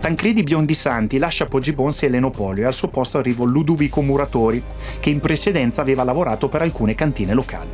Tancredi 0.00 0.44
Biondisanti 0.44 1.18
lascia 1.18 1.46
Poggibonsi 1.46 2.04
e 2.04 2.08
Lenopolio 2.08 2.62
e 2.62 2.66
al 2.66 2.72
suo 2.72 2.88
posto 2.88 3.18
arriva 3.18 3.44
Ludovico 3.44 4.00
Muratori, 4.00 4.62
che 5.00 5.10
in 5.10 5.18
precedenza 5.18 5.80
aveva 5.80 6.04
lavorato 6.04 6.48
per 6.48 6.62
alcune 6.62 6.94
cantine 6.94 7.34
locali. 7.34 7.70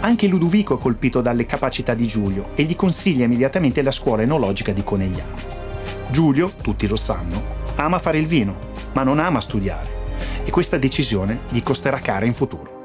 Anche 0.00 0.26
Ludovico 0.26 0.76
è 0.76 0.80
colpito 0.80 1.20
dalle 1.20 1.46
capacità 1.46 1.94
di 1.94 2.06
Giulio 2.08 2.48
e 2.56 2.64
gli 2.64 2.74
consiglia 2.74 3.24
immediatamente 3.24 3.82
la 3.82 3.92
scuola 3.92 4.22
enologica 4.22 4.72
di 4.72 4.82
Conegliano. 4.82 5.36
Giulio, 6.10 6.52
tutti 6.60 6.88
lo 6.88 6.96
sanno, 6.96 7.60
ama 7.76 8.00
fare 8.00 8.18
il 8.18 8.26
vino, 8.26 8.56
ma 8.92 9.04
non 9.04 9.20
ama 9.20 9.40
studiare 9.40 10.00
e 10.44 10.50
questa 10.50 10.76
decisione 10.76 11.42
gli 11.50 11.62
costerà 11.62 11.98
cara 11.98 12.26
in 12.26 12.34
futuro. 12.34 12.80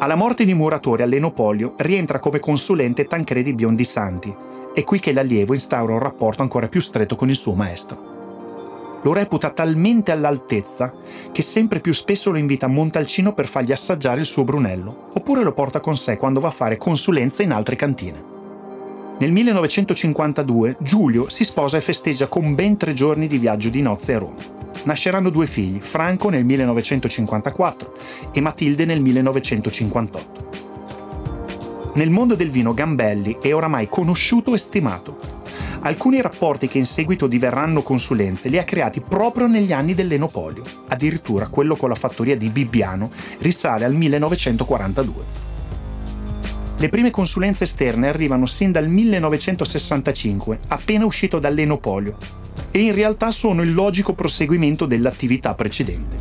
Alla 0.00 0.16
morte 0.16 0.44
di 0.44 0.54
Muratori 0.54 1.02
all'Enopolio 1.02 1.74
rientra 1.78 2.18
come 2.18 2.40
consulente 2.40 3.06
Tancredi 3.06 3.54
Biondisanti, 3.54 4.34
è 4.74 4.82
qui 4.82 4.98
che 4.98 5.12
l'allievo 5.12 5.54
instaura 5.54 5.92
un 5.92 6.00
rapporto 6.00 6.42
ancora 6.42 6.66
più 6.66 6.80
stretto 6.80 7.14
con 7.14 7.28
il 7.28 7.36
suo 7.36 7.54
maestro. 7.54 8.12
Lo 9.02 9.12
reputa 9.12 9.50
talmente 9.50 10.10
all'altezza 10.10 10.92
che 11.30 11.42
sempre 11.42 11.78
più 11.78 11.92
spesso 11.92 12.32
lo 12.32 12.38
invita 12.38 12.66
a 12.66 12.70
Montalcino 12.70 13.34
per 13.34 13.46
fargli 13.46 13.70
assaggiare 13.70 14.20
il 14.20 14.26
suo 14.26 14.42
Brunello, 14.42 15.10
oppure 15.12 15.44
lo 15.44 15.52
porta 15.52 15.78
con 15.78 15.96
sé 15.96 16.16
quando 16.16 16.40
va 16.40 16.48
a 16.48 16.52
fare 16.52 16.76
consulenza 16.76 17.44
in 17.44 17.52
altre 17.52 17.76
cantine. 17.76 18.32
Nel 19.18 19.30
1952 19.30 20.76
Giulio 20.80 21.28
si 21.28 21.44
sposa 21.44 21.76
e 21.76 21.80
festeggia 21.80 22.26
con 22.26 22.56
ben 22.56 22.76
tre 22.76 22.94
giorni 22.94 23.28
di 23.28 23.38
viaggio 23.38 23.68
di 23.68 23.80
nozze 23.80 24.14
a 24.14 24.18
Roma. 24.18 24.34
Nasceranno 24.84 25.30
due 25.30 25.46
figli, 25.46 25.78
Franco 25.78 26.30
nel 26.30 26.44
1954 26.44 27.94
e 28.32 28.40
Matilde 28.40 28.84
nel 28.86 29.00
1958. 29.00 30.63
Nel 31.94 32.10
mondo 32.10 32.34
del 32.34 32.50
vino 32.50 32.74
Gambelli 32.74 33.38
è 33.40 33.54
oramai 33.54 33.88
conosciuto 33.88 34.52
e 34.52 34.58
stimato. 34.58 35.16
Alcuni 35.82 36.20
rapporti 36.20 36.66
che 36.66 36.78
in 36.78 36.86
seguito 36.86 37.28
diverranno 37.28 37.82
consulenze 37.82 38.48
li 38.48 38.58
ha 38.58 38.64
creati 38.64 39.00
proprio 39.00 39.46
negli 39.46 39.72
anni 39.72 39.94
dell'Enopolio. 39.94 40.64
Addirittura 40.88 41.46
quello 41.46 41.76
con 41.76 41.88
la 41.88 41.94
fattoria 41.94 42.36
di 42.36 42.48
Bibbiano 42.48 43.12
risale 43.38 43.84
al 43.84 43.94
1942. 43.94 45.24
Le 46.78 46.88
prime 46.88 47.10
consulenze 47.10 47.62
esterne 47.62 48.08
arrivano 48.08 48.46
sin 48.46 48.72
dal 48.72 48.88
1965, 48.88 50.58
appena 50.66 51.04
uscito 51.04 51.38
dall'Enopolio, 51.38 52.16
e 52.72 52.80
in 52.80 52.92
realtà 52.92 53.30
sono 53.30 53.62
il 53.62 53.72
logico 53.72 54.14
proseguimento 54.14 54.86
dell'attività 54.86 55.54
precedente. 55.54 56.16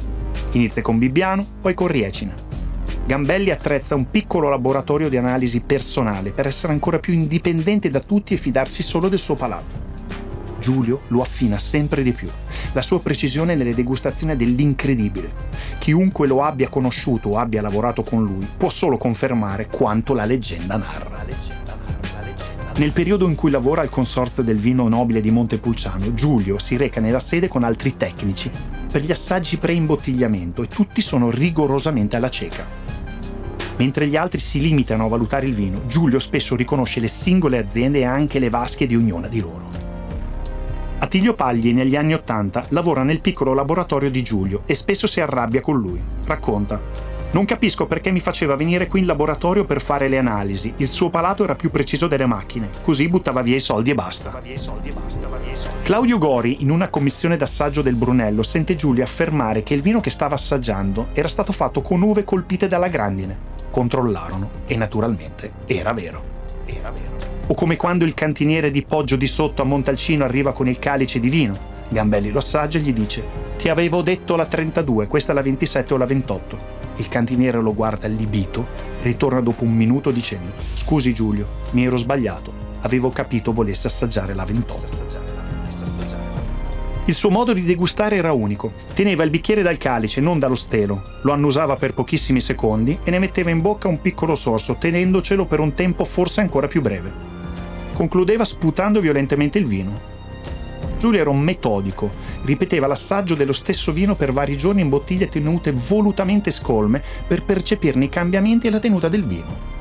Inizia 0.52 0.84
con 0.84 1.00
Bibbiano, 1.00 1.44
poi 1.62 1.74
con 1.74 1.88
Riecina. 1.88 2.53
Gambelli 3.06 3.52
attrezza 3.52 3.96
un 3.96 4.10
piccolo 4.10 4.48
laboratorio 4.48 5.10
di 5.10 5.18
analisi 5.18 5.60
personale 5.60 6.32
per 6.32 6.48
essere 6.48 6.72
ancora 6.72 7.00
più 7.00 7.14
indipendente 7.14 7.90
da 7.90 8.00
tutti 8.00 8.34
e 8.34 8.38
fidarsi 8.38 8.82
solo 8.82 9.10
del 9.10 9.20
suo 9.20 9.36
palato. 9.36 9.82
Giulio 10.60 11.02
lo 11.08 11.22
affina 11.22 11.60
sempre 11.60 12.02
di 12.02 12.14
più. 12.14 12.30
La 12.72 12.82
sua 12.82 13.02
precisione 13.02 13.56
nelle 13.56 13.76
degustazioni 13.76 14.32
è 14.32 14.36
dell'incredibile. 14.38 15.32
Chiunque 15.80 16.28
lo 16.28 16.44
abbia 16.44 16.70
conosciuto 16.70 17.30
o 17.30 17.38
abbia 17.38 17.62
lavorato 17.62 18.04
con 18.04 18.24
lui 18.24 18.48
può 18.56 18.70
solo 18.70 18.98
confermare 18.98 19.68
quanto 19.68 20.14
la 20.14 20.24
leggenda 20.24 20.78
narra. 20.78 21.26
Nel 22.76 22.92
periodo 22.92 23.28
in 23.28 23.36
cui 23.36 23.52
lavora 23.52 23.82
al 23.82 23.90
Consorzio 23.90 24.42
del 24.42 24.58
Vino 24.58 24.88
Nobile 24.88 25.22
di 25.22 25.30
Montepulciano, 25.30 26.14
Giulio 26.14 26.58
si 26.58 26.76
reca 26.78 27.00
nella 27.00 27.20
sede 27.20 27.48
con 27.48 27.64
altri 27.64 27.98
tecnici 27.98 28.50
per 28.92 29.04
gli 29.04 29.12
assaggi 29.12 29.58
pre-imbottigliamento 29.58 30.64
e 30.64 30.68
tutti 30.68 31.02
sono 31.02 31.30
rigorosamente 31.30 32.16
alla 32.16 32.30
cieca. 32.30 32.83
Mentre 33.78 34.08
gli 34.08 34.16
altri 34.16 34.40
si 34.40 34.60
limitano 34.62 35.06
a 35.06 35.10
valutare 35.10 35.48
il 35.48 35.54
vino, 35.54 35.82
Giulio 35.88 36.20
spesso 36.20 36.56
riconosce 36.56 37.00
le 37.00 37.08
singole 37.08 37.58
aziende 37.58 38.00
e 38.00 38.06
anche 38.06 38.40
le 38.40 38.50
vasche 38.50 38.86
di 38.86 38.96
ognuna 38.96 39.28
di 39.28 39.40
loro. 39.40 39.84
Attilio 41.00 41.34
Pagli 41.34 41.74
negli 41.74 41.96
anni 41.96 42.14
Ottanta 42.14 42.66
lavora 42.70 43.04
nel 43.04 43.20
piccolo 43.20 43.54
laboratorio 43.54 44.10
di 44.10 44.22
Giulio 44.24 44.64
e 44.66 44.74
spesso 44.74 45.06
si 45.06 45.20
arrabbia 45.20 45.60
con 45.60 45.78
lui. 45.78 46.02
Racconta. 46.26 46.80
Non 47.32 47.46
capisco 47.46 47.88
perché 47.88 48.12
mi 48.12 48.20
faceva 48.20 48.56
venire 48.56 48.88
qui 48.88 49.00
in 49.00 49.08
laboratorio 49.08 49.66
per 49.66 49.82
fare 49.82 50.08
le 50.08 50.20
analisi. 50.20 50.72
Il 50.78 50.88
suo 50.88 51.10
palato 51.10 51.44
era 51.44 51.56
più 51.56 51.72
preciso 51.72 52.08
delle 52.08 52.28
macchine. 52.28 52.70
Così 52.84 53.10
buttava 53.10 53.42
via 53.42 53.56
i 53.56 53.60
soldi 53.60 53.90
e 53.90 53.96
basta. 53.96 54.40
Claudio 55.82 56.18
Gori, 56.20 56.62
in 56.62 56.70
una 56.70 56.90
commissione 56.90 57.36
d'assaggio 57.36 57.82
del 57.82 57.96
Brunello, 57.96 58.44
sente 58.44 58.76
Giulio 58.76 59.04
affermare 59.04 59.64
che 59.64 59.74
il 59.74 59.82
vino 59.82 60.00
che 60.00 60.12
stava 60.12 60.36
assaggiando 60.36 61.08
era 61.14 61.28
stato 61.28 61.52
fatto 61.52 61.82
con 61.82 62.02
uve 62.02 62.24
colpite 62.24 62.68
dalla 62.68 62.88
grandine 62.88 63.53
controllarono 63.74 64.52
e 64.68 64.78
naturalmente 64.78 65.52
era 65.66 65.94
vero. 65.94 66.22
Era 66.66 66.92
vero. 66.92 67.16
O 67.48 67.56
come 67.56 67.76
quando 67.76 68.06
il 68.06 68.14
cantiniere 68.14 68.70
di 68.70 68.84
Poggio 68.84 69.16
di 69.16 69.26
Sotto 69.26 69.64
a 69.64 69.66
Montalcino 69.66 70.24
arriva 70.24 70.54
con 70.54 70.68
il 70.68 70.78
calice 70.78 71.20
di 71.20 71.28
vino. 71.28 71.72
Gambelli 71.90 72.30
lo 72.30 72.38
assaggia 72.38 72.78
e 72.78 72.82
gli 72.82 72.94
dice: 72.94 73.24
Ti 73.58 73.70
avevo 73.70 74.04
detto 74.04 74.36
la 74.36 74.46
32, 74.46 75.08
questa 75.08 75.32
è 75.32 75.36
la 75.36 75.42
27 75.42 75.96
o 75.96 75.98
la 75.98 76.06
28. 76.06 76.58
Il 76.98 77.10
cantiniere 77.10 77.60
lo 77.60 77.74
guarda 77.74 78.06
allibito, 78.06 78.68
ritorna 79.02 79.42
dopo 79.42 79.64
un 79.64 79.74
minuto 79.74 80.12
dicendo: 80.12 80.52
Scusi 80.76 81.12
Giulio, 81.12 81.48
mi 81.72 81.84
ero 81.84 81.98
sbagliato, 81.98 82.54
avevo 82.82 83.10
capito 83.10 83.54
volesse 83.54 83.88
assaggiare 83.88 84.36
la 84.36 84.46
28. 84.46 85.23
Il 87.06 87.14
suo 87.14 87.30
modo 87.30 87.52
di 87.52 87.64
degustare 87.64 88.16
era 88.16 88.32
unico. 88.32 88.72
Teneva 88.94 89.26
il 89.26 89.30
bicchiere 89.30 89.62
dal 89.62 89.78
calice, 89.78 90.22
non 90.22 90.40
dallo 90.40 90.56
stelo. 90.56 91.02
Lo 91.24 91.34
annusava 91.34 91.76
per 91.76 91.94
pochissimi 91.94 92.40
secondi 92.40 92.98
e 93.04 93.12
ne 93.12 93.20
metteva 93.20 93.50
in 93.50 93.60
bocca 93.60 93.90
un 93.90 94.00
piccolo 94.00 94.36
sorso, 94.36 94.76
tenendocelo 94.76 95.46
per 95.46 95.60
un 95.60 95.74
tempo 95.74 96.06
forse 96.06 96.40
ancora 96.40 96.68
più 96.68 96.80
breve. 96.80 97.12
Concludeva 97.92 98.46
sputando 98.46 99.02
violentemente 99.02 99.58
il 99.58 99.66
vino. 99.66 100.12
Giulio 100.98 101.20
era 101.20 101.30
un 101.30 101.42
metodico, 101.42 102.10
ripeteva 102.44 102.88
l'assaggio 102.88 103.36
dello 103.36 103.52
stesso 103.52 103.92
vino 103.92 104.16
per 104.16 104.32
vari 104.32 104.56
giorni 104.56 104.80
in 104.80 104.88
bottiglie 104.88 105.28
tenute 105.28 105.74
volutamente 105.74 106.52
scolme 106.52 107.04
per 107.28 107.44
percepirne 107.44 108.06
i 108.06 108.10
cambiamenti 108.10 108.68
e 108.68 108.70
la 108.70 108.80
tenuta 108.80 109.10
del 109.10 109.26
vino. 109.26 109.72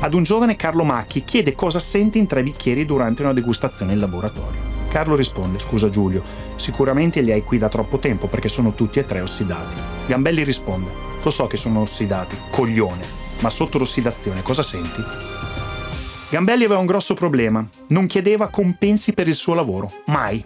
Ad 0.00 0.12
un 0.12 0.24
giovane 0.24 0.56
Carlo 0.56 0.82
Macchi 0.82 1.22
chiede 1.22 1.54
cosa 1.54 1.78
sente 1.78 2.18
in 2.18 2.26
tre 2.26 2.42
bicchieri 2.42 2.84
durante 2.84 3.22
una 3.22 3.32
degustazione 3.32 3.92
in 3.92 4.00
laboratorio. 4.00 4.79
Carlo 4.90 5.14
risponde, 5.14 5.60
scusa 5.60 5.88
Giulio, 5.88 6.22
sicuramente 6.56 7.20
li 7.20 7.30
hai 7.30 7.44
qui 7.44 7.58
da 7.58 7.68
troppo 7.68 7.98
tempo 7.98 8.26
perché 8.26 8.48
sono 8.48 8.74
tutti 8.74 8.98
e 8.98 9.06
tre 9.06 9.20
ossidati. 9.20 9.80
Gambelli 10.06 10.42
risponde, 10.42 10.90
lo 11.22 11.30
so 11.30 11.46
che 11.46 11.56
sono 11.56 11.80
ossidati, 11.80 12.36
coglione, 12.50 13.04
ma 13.38 13.50
sotto 13.50 13.78
l'ossidazione 13.78 14.42
cosa 14.42 14.62
senti? 14.62 15.00
Gambelli 16.28 16.64
aveva 16.64 16.80
un 16.80 16.86
grosso 16.86 17.14
problema, 17.14 17.64
non 17.88 18.06
chiedeva 18.06 18.48
compensi 18.48 19.12
per 19.12 19.28
il 19.28 19.34
suo 19.34 19.54
lavoro, 19.54 19.92
mai. 20.06 20.44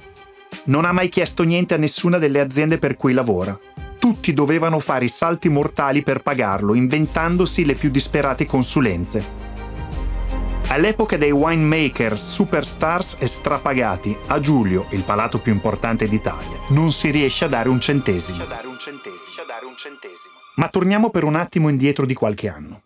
Non 0.65 0.85
ha 0.85 0.93
mai 0.93 1.09
chiesto 1.09 1.43
niente 1.43 1.73
a 1.73 1.79
nessuna 1.79 2.19
delle 2.19 2.41
aziende 2.41 2.77
per 2.77 2.97
cui 2.97 3.15
lavora. 3.15 3.59
Tutti 3.99 4.35
dovevano 4.35 4.79
fare 4.79 5.07
i 5.07 5.09
salti 5.09 5.49
mortali 5.49 6.03
per 6.03 6.21
pagarlo, 6.21 6.75
inventandosi 6.75 7.65
le 7.65 7.75
più 7.75 7.91
disperate 7.91 8.45
consulenze. 8.45 9.25
All'epoca 10.75 11.17
dei 11.17 11.31
winemaker 11.31 12.19
superstars 12.19 13.19
e 13.21 13.29
strapagati, 13.29 14.17
a 14.27 14.41
Giulio, 14.41 14.87
il 14.91 15.05
palato 15.05 15.39
più 15.39 15.53
importante 15.53 16.09
d'Italia, 16.09 16.59
non 16.71 16.91
si 16.91 17.11
riesce 17.11 17.45
a 17.45 17.49
dare 17.49 17.69
un 17.69 17.81
centesimo. 17.81 18.45
Ma 20.57 20.69
torniamo 20.69 21.11
per 21.11 21.23
un 21.23 21.37
attimo 21.37 21.69
indietro 21.69 22.05
di 22.05 22.15
qualche 22.15 22.49
anno. 22.49 22.83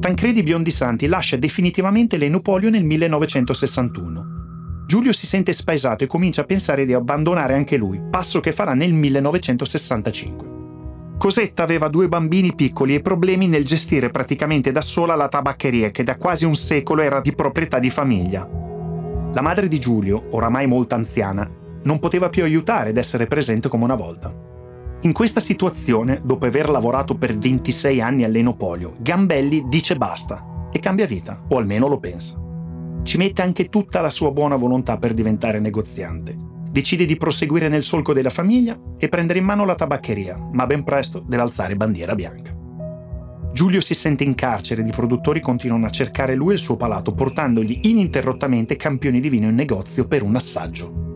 Tancredi 0.00 0.42
Biondisanti 0.42 1.06
lascia 1.06 1.36
definitivamente 1.36 2.16
l'Enopolio 2.16 2.70
nel 2.70 2.82
1961. 2.82 4.84
Giulio 4.88 5.12
si 5.12 5.26
sente 5.26 5.52
spaesato 5.52 6.02
e 6.02 6.08
comincia 6.08 6.40
a 6.40 6.44
pensare 6.44 6.84
di 6.84 6.92
abbandonare 6.92 7.54
anche 7.54 7.76
lui, 7.76 8.02
passo 8.10 8.40
che 8.40 8.50
farà 8.50 8.74
nel 8.74 8.92
1965. 8.92 10.57
Cosetta 11.18 11.64
aveva 11.64 11.88
due 11.88 12.06
bambini 12.06 12.54
piccoli 12.54 12.94
e 12.94 13.00
problemi 13.00 13.48
nel 13.48 13.64
gestire 13.64 14.08
praticamente 14.08 14.70
da 14.70 14.80
sola 14.80 15.16
la 15.16 15.26
tabaccheria 15.26 15.90
che 15.90 16.04
da 16.04 16.16
quasi 16.16 16.44
un 16.44 16.54
secolo 16.54 17.02
era 17.02 17.20
di 17.20 17.34
proprietà 17.34 17.80
di 17.80 17.90
famiglia. 17.90 18.48
La 19.34 19.40
madre 19.40 19.66
di 19.66 19.80
Giulio, 19.80 20.28
oramai 20.30 20.68
molto 20.68 20.94
anziana, 20.94 21.50
non 21.82 21.98
poteva 21.98 22.28
più 22.28 22.44
aiutare 22.44 22.90
ed 22.90 22.98
essere 22.98 23.26
presente 23.26 23.68
come 23.68 23.82
una 23.82 23.96
volta. 23.96 24.32
In 25.00 25.12
questa 25.12 25.40
situazione, 25.40 26.20
dopo 26.22 26.46
aver 26.46 26.70
lavorato 26.70 27.16
per 27.16 27.36
26 27.36 28.00
anni 28.00 28.22
all'Enopolio, 28.22 28.92
Gambelli 29.00 29.64
dice 29.66 29.96
basta 29.96 30.68
e 30.70 30.78
cambia 30.78 31.06
vita, 31.06 31.42
o 31.48 31.56
almeno 31.56 31.88
lo 31.88 31.98
pensa. 31.98 32.40
Ci 33.02 33.16
mette 33.16 33.42
anche 33.42 33.68
tutta 33.68 34.00
la 34.00 34.10
sua 34.10 34.30
buona 34.30 34.54
volontà 34.54 34.98
per 34.98 35.14
diventare 35.14 35.58
negoziante 35.58 36.47
decide 36.70 37.04
di 37.04 37.16
proseguire 37.16 37.68
nel 37.68 37.82
solco 37.82 38.12
della 38.12 38.30
famiglia 38.30 38.78
e 38.98 39.08
prendere 39.08 39.38
in 39.38 39.44
mano 39.44 39.64
la 39.64 39.74
tabaccheria, 39.74 40.38
ma 40.52 40.66
ben 40.66 40.84
presto 40.84 41.20
deve 41.20 41.42
alzare 41.42 41.76
bandiera 41.76 42.14
bianca. 42.14 42.56
Giulio 43.52 43.80
si 43.80 43.94
sente 43.94 44.24
in 44.24 44.34
carcere 44.34 44.82
ed 44.82 44.88
i 44.88 44.92
produttori 44.92 45.40
continuano 45.40 45.86
a 45.86 45.90
cercare 45.90 46.34
lui 46.34 46.50
e 46.50 46.54
il 46.54 46.60
suo 46.60 46.76
palato, 46.76 47.12
portandogli 47.12 47.80
ininterrottamente 47.84 48.76
campioni 48.76 49.20
di 49.20 49.28
vino 49.28 49.48
in 49.48 49.54
negozio 49.54 50.06
per 50.06 50.22
un 50.22 50.36
assaggio. 50.36 51.07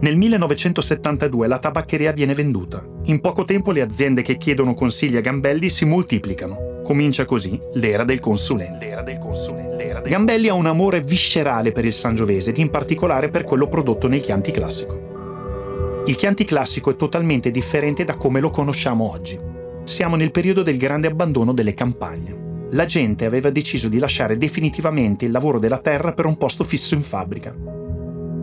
Nel 0.00 0.16
1972 0.16 1.48
la 1.48 1.58
tabaccheria 1.58 2.12
viene 2.12 2.32
venduta. 2.32 2.80
In 3.04 3.20
poco 3.20 3.44
tempo 3.44 3.72
le 3.72 3.80
aziende 3.80 4.22
che 4.22 4.36
chiedono 4.36 4.72
consigli 4.74 5.16
a 5.16 5.20
Gambelli 5.20 5.68
si 5.68 5.84
moltiplicano. 5.86 6.82
Comincia 6.84 7.24
così 7.24 7.58
l'era 7.74 8.04
del 8.04 8.20
consulente. 8.20 8.86
L'era 8.86 9.02
del 9.02 9.18
consulente. 9.18 9.68
Gambelli 10.08 10.48
ha 10.48 10.54
un 10.54 10.66
amore 10.66 11.00
viscerale 11.00 11.72
per 11.72 11.84
il 11.84 11.92
Sangiovese 11.92 12.50
ed 12.50 12.58
in 12.58 12.70
particolare 12.70 13.28
per 13.28 13.42
quello 13.42 13.66
prodotto 13.66 14.06
nel 14.06 14.22
Chianti 14.22 14.52
classico. 14.52 16.04
Il 16.06 16.14
Chianti 16.14 16.44
classico 16.44 16.90
è 16.90 16.96
totalmente 16.96 17.50
differente 17.50 18.04
da 18.04 18.14
come 18.14 18.38
lo 18.38 18.50
conosciamo 18.50 19.10
oggi. 19.10 19.38
Siamo 19.82 20.14
nel 20.14 20.30
periodo 20.30 20.62
del 20.62 20.78
grande 20.78 21.08
abbandono 21.08 21.52
delle 21.52 21.74
campagne. 21.74 22.66
La 22.70 22.84
gente 22.84 23.24
aveva 23.24 23.50
deciso 23.50 23.88
di 23.88 23.98
lasciare 23.98 24.36
definitivamente 24.36 25.24
il 25.24 25.32
lavoro 25.32 25.58
della 25.58 25.78
terra 25.78 26.12
per 26.12 26.26
un 26.26 26.36
posto 26.36 26.62
fisso 26.62 26.94
in 26.94 27.02
fabbrica. 27.02 27.77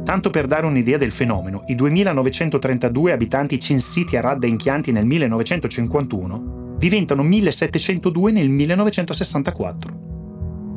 Tanto 0.06 0.30
per 0.30 0.46
dare 0.46 0.68
un'idea 0.68 0.98
del 0.98 1.12
fenomeno, 1.12 1.64
i 1.66 1.74
2932 1.74 3.12
abitanti 3.12 3.60
censiti 3.60 4.16
a 4.16 4.22
Radda 4.22 4.46
in 4.46 4.56
Chianti 4.56 4.92
nel 4.92 5.06
1951 5.06 6.76
diventano 6.78 7.24
1702 7.24 8.32
nel 8.32 8.48
1964. 8.48 10.04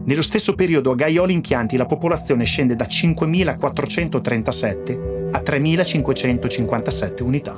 Nello 0.06 0.22
stesso 0.22 0.54
periodo 0.54 0.92
a 0.92 0.94
Gaioli 0.94 1.34
in 1.34 1.42
Chianti 1.42 1.76
la 1.76 1.84
popolazione 1.84 2.46
scende 2.46 2.74
da 2.74 2.86
5.437 2.86 5.30
a 5.32 5.40
3.557 5.40 7.22
unità. 7.22 7.54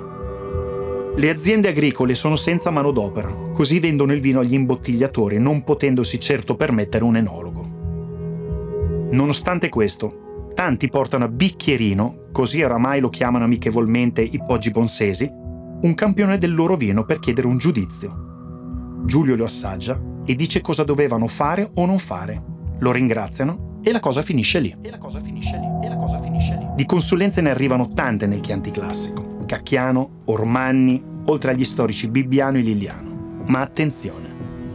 Le 1.14 1.30
aziende 1.30 1.68
agricole 1.68 2.16
sono 2.16 2.34
senza 2.34 2.70
manodopera, 2.70 3.32
così 3.54 3.78
vendono 3.78 4.12
il 4.12 4.20
vino 4.20 4.40
agli 4.40 4.54
imbottigliatori, 4.54 5.38
non 5.38 5.62
potendosi 5.62 6.18
certo 6.18 6.56
permettere 6.56 7.04
un 7.04 7.16
enologo. 7.16 9.08
Nonostante 9.12 9.68
questo, 9.68 10.29
tanti 10.54 10.88
portano 10.88 11.24
a 11.24 11.28
bicchierino, 11.28 12.28
così 12.32 12.62
oramai 12.62 13.00
lo 13.00 13.08
chiamano 13.08 13.44
amichevolmente 13.44 14.22
i 14.22 14.42
poggi 14.46 14.70
bonsesi, 14.70 15.30
un 15.32 15.94
campione 15.94 16.38
del 16.38 16.54
loro 16.54 16.76
vino 16.76 17.04
per 17.04 17.18
chiedere 17.18 17.46
un 17.46 17.58
giudizio. 17.58 19.02
Giulio 19.04 19.36
lo 19.36 19.44
assaggia 19.44 20.00
e 20.24 20.34
dice 20.34 20.60
cosa 20.60 20.84
dovevano 20.84 21.26
fare 21.26 21.70
o 21.74 21.86
non 21.86 21.98
fare. 21.98 22.42
Lo 22.78 22.92
ringraziano 22.92 23.78
e 23.82 23.92
la 23.92 24.00
cosa 24.00 24.22
finisce 24.22 24.60
lì. 24.60 24.76
E 24.80 24.90
la 24.90 24.98
cosa 24.98 25.20
finisce 25.20 25.56
lì. 25.56 25.86
E 25.86 25.88
la 25.88 25.96
cosa 25.96 26.18
finisce 26.20 26.56
lì. 26.56 26.66
Di 26.76 26.84
consulenze 26.84 27.40
ne 27.40 27.50
arrivano 27.50 27.92
tante 27.92 28.26
nel 28.26 28.40
Chianti 28.40 28.70
classico. 28.70 29.44
Cacchiano, 29.46 30.22
Ormanni, 30.26 31.02
oltre 31.24 31.52
agli 31.52 31.64
storici 31.64 32.08
Bibbiano 32.08 32.58
e 32.58 32.60
Liliano. 32.60 33.42
Ma 33.46 33.60
attenzione, 33.60 34.28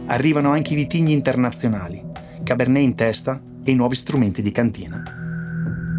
arrivano 0.06 0.50
anche 0.50 0.72
i 0.72 0.76
vitigni 0.76 1.12
internazionali, 1.12 2.02
Cabernet 2.42 2.82
in 2.82 2.94
testa 2.94 3.40
e 3.62 3.70
i 3.70 3.74
nuovi 3.74 3.94
strumenti 3.94 4.42
di 4.42 4.52
cantina. 4.52 5.15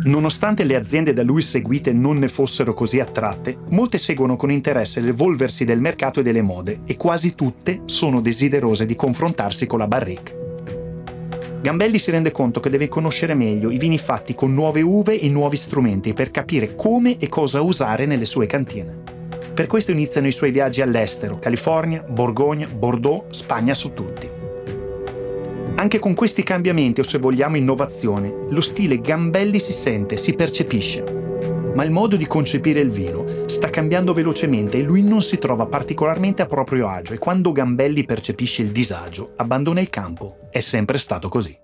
Nonostante 0.08 0.64
le 0.64 0.78
aziende 0.78 1.12
da 1.12 1.22
lui 1.22 1.42
seguite 1.42 1.92
non 1.92 2.18
ne 2.18 2.30
fossero 2.30 2.74
così 2.74 3.02
attratte, 3.02 3.58
molte 3.72 3.98
seguono 3.98 4.38
con 4.38 4.50
interesse 4.50 5.02
l'evolversi 5.02 5.66
del 5.66 5.82
mercato 5.82 6.22
e 6.22 6.24
delle 6.24 6.42
mode 6.42 6.80
e 6.86 6.96
quasi 6.96 7.36
tutte 7.36 7.82
sono 7.84 8.22
desiderose 8.22 8.86
di 8.86 8.96
confrontarsi 8.96 9.68
con 9.68 9.80
la 9.80 9.88
barrique. 9.88 10.46
Gambelli 11.62 12.00
si 12.00 12.12
rende 12.12 12.32
conto 12.32 12.62
che 12.62 12.70
deve 12.70 12.88
conoscere 12.88 13.34
meglio 13.34 13.70
i 13.70 13.78
vini 13.78 13.98
fatti 13.98 14.34
con 14.34 14.54
nuove 14.54 14.82
uve 14.82 15.20
e 15.20 15.28
nuovi 15.28 15.58
strumenti 15.58 16.14
per 16.14 16.32
capire 16.32 16.74
come 16.74 17.18
e 17.18 17.28
cosa 17.28 17.60
usare 17.60 18.06
nelle 18.06 18.26
sue 18.26 18.46
cantine. 18.46 19.16
Per 19.54 19.68
questo 19.68 19.92
iniziano 19.92 20.28
i 20.28 20.32
suoi 20.32 20.52
viaggi 20.52 20.82
all'estero, 20.82 21.38
California, 21.38 22.02
Borgogna, 22.08 22.68
Bordeaux, 22.68 23.26
Spagna 23.32 23.74
su 23.74 23.92
tutti. 23.94 24.37
Anche 25.80 26.00
con 26.00 26.16
questi 26.16 26.42
cambiamenti, 26.42 27.02
o 27.02 27.04
se 27.04 27.20
vogliamo 27.20 27.56
innovazione, 27.56 28.34
lo 28.50 28.62
stile 28.62 29.00
Gambelli 29.00 29.60
si 29.60 29.72
sente, 29.72 30.18
si 30.18 30.34
percepisce. 30.34 31.04
Ma 31.76 31.84
il 31.84 31.92
modo 31.92 32.16
di 32.16 32.26
concepire 32.26 32.80
il 32.80 32.90
vino 32.90 33.46
sta 33.46 33.70
cambiando 33.70 34.12
velocemente 34.12 34.80
e 34.80 34.82
lui 34.82 35.04
non 35.04 35.22
si 35.22 35.38
trova 35.38 35.68
particolarmente 35.68 36.42
a 36.42 36.48
proprio 36.48 36.88
agio 36.88 37.14
e 37.14 37.20
quando 37.20 37.52
Gambelli 37.52 38.06
percepisce 38.06 38.64
il 38.64 38.72
disagio, 38.72 39.34
abbandona 39.36 39.80
il 39.80 39.92
campo. 39.92 40.50
È 40.50 40.62
sempre 40.62 40.98
stato 40.98 41.30
così. 41.30 41.56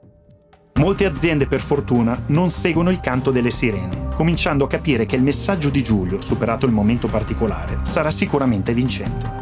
Molte 0.73 1.05
aziende, 1.05 1.47
per 1.47 1.61
fortuna, 1.61 2.25
non 2.27 2.51
seguono 2.51 2.91
il 2.91 2.99
canto 2.99 3.31
delle 3.31 3.49
sirene, 3.49 4.09
cominciando 4.13 4.65
a 4.65 4.67
capire 4.67 5.07
che 5.07 5.15
il 5.15 5.23
messaggio 5.23 5.69
di 5.69 5.81
Giulio, 5.81 6.21
superato 6.21 6.67
il 6.67 6.71
momento 6.71 7.07
particolare, 7.07 7.79
sarà 7.81 8.11
sicuramente 8.11 8.75
vincente. 8.75 9.32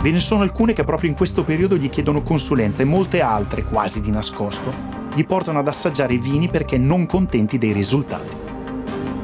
Ve 0.00 0.12
ne 0.12 0.20
sono 0.20 0.42
alcune 0.42 0.74
che 0.74 0.84
proprio 0.84 1.10
in 1.10 1.16
questo 1.16 1.42
periodo 1.42 1.76
gli 1.76 1.90
chiedono 1.90 2.22
consulenza 2.22 2.82
e 2.82 2.86
molte 2.86 3.20
altre, 3.20 3.64
quasi 3.64 4.00
di 4.00 4.12
nascosto, 4.12 4.72
gli 5.12 5.24
portano 5.24 5.58
ad 5.58 5.66
assaggiare 5.66 6.14
i 6.14 6.18
vini 6.18 6.48
perché 6.48 6.78
non 6.78 7.04
contenti 7.06 7.58
dei 7.58 7.72
risultati. 7.72 8.36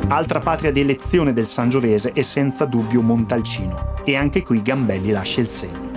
Altra 0.08 0.40
patria 0.40 0.72
di 0.72 0.80
elezione 0.80 1.32
del 1.32 1.46
Sangiovese 1.46 2.12
è 2.12 2.22
senza 2.22 2.64
dubbio 2.64 3.02
Montalcino 3.02 3.94
e 4.04 4.16
anche 4.16 4.42
qui 4.42 4.62
Gambelli 4.62 5.12
lascia 5.12 5.40
il 5.40 5.46
segno. 5.46 5.92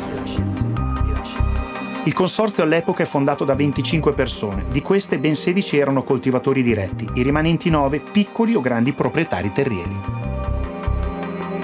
Il 2.03 2.13
consorzio 2.13 2.63
all'epoca 2.63 3.01
è 3.01 3.07
fondato 3.07 3.43
da 3.43 3.55
25 3.55 4.13
persone, 4.13 4.65
di 4.69 4.81
queste 4.81 5.17
ben 5.17 5.35
16 5.35 5.77
erano 5.77 6.03
coltivatori 6.03 6.61
diretti, 6.61 7.09
i 7.15 7.23
rimanenti 7.23 7.69
9 7.71 7.99
piccoli 7.99 8.53
o 8.53 8.61
grandi 8.61 8.93
proprietari 8.93 9.51
terrieri. 9.51 9.99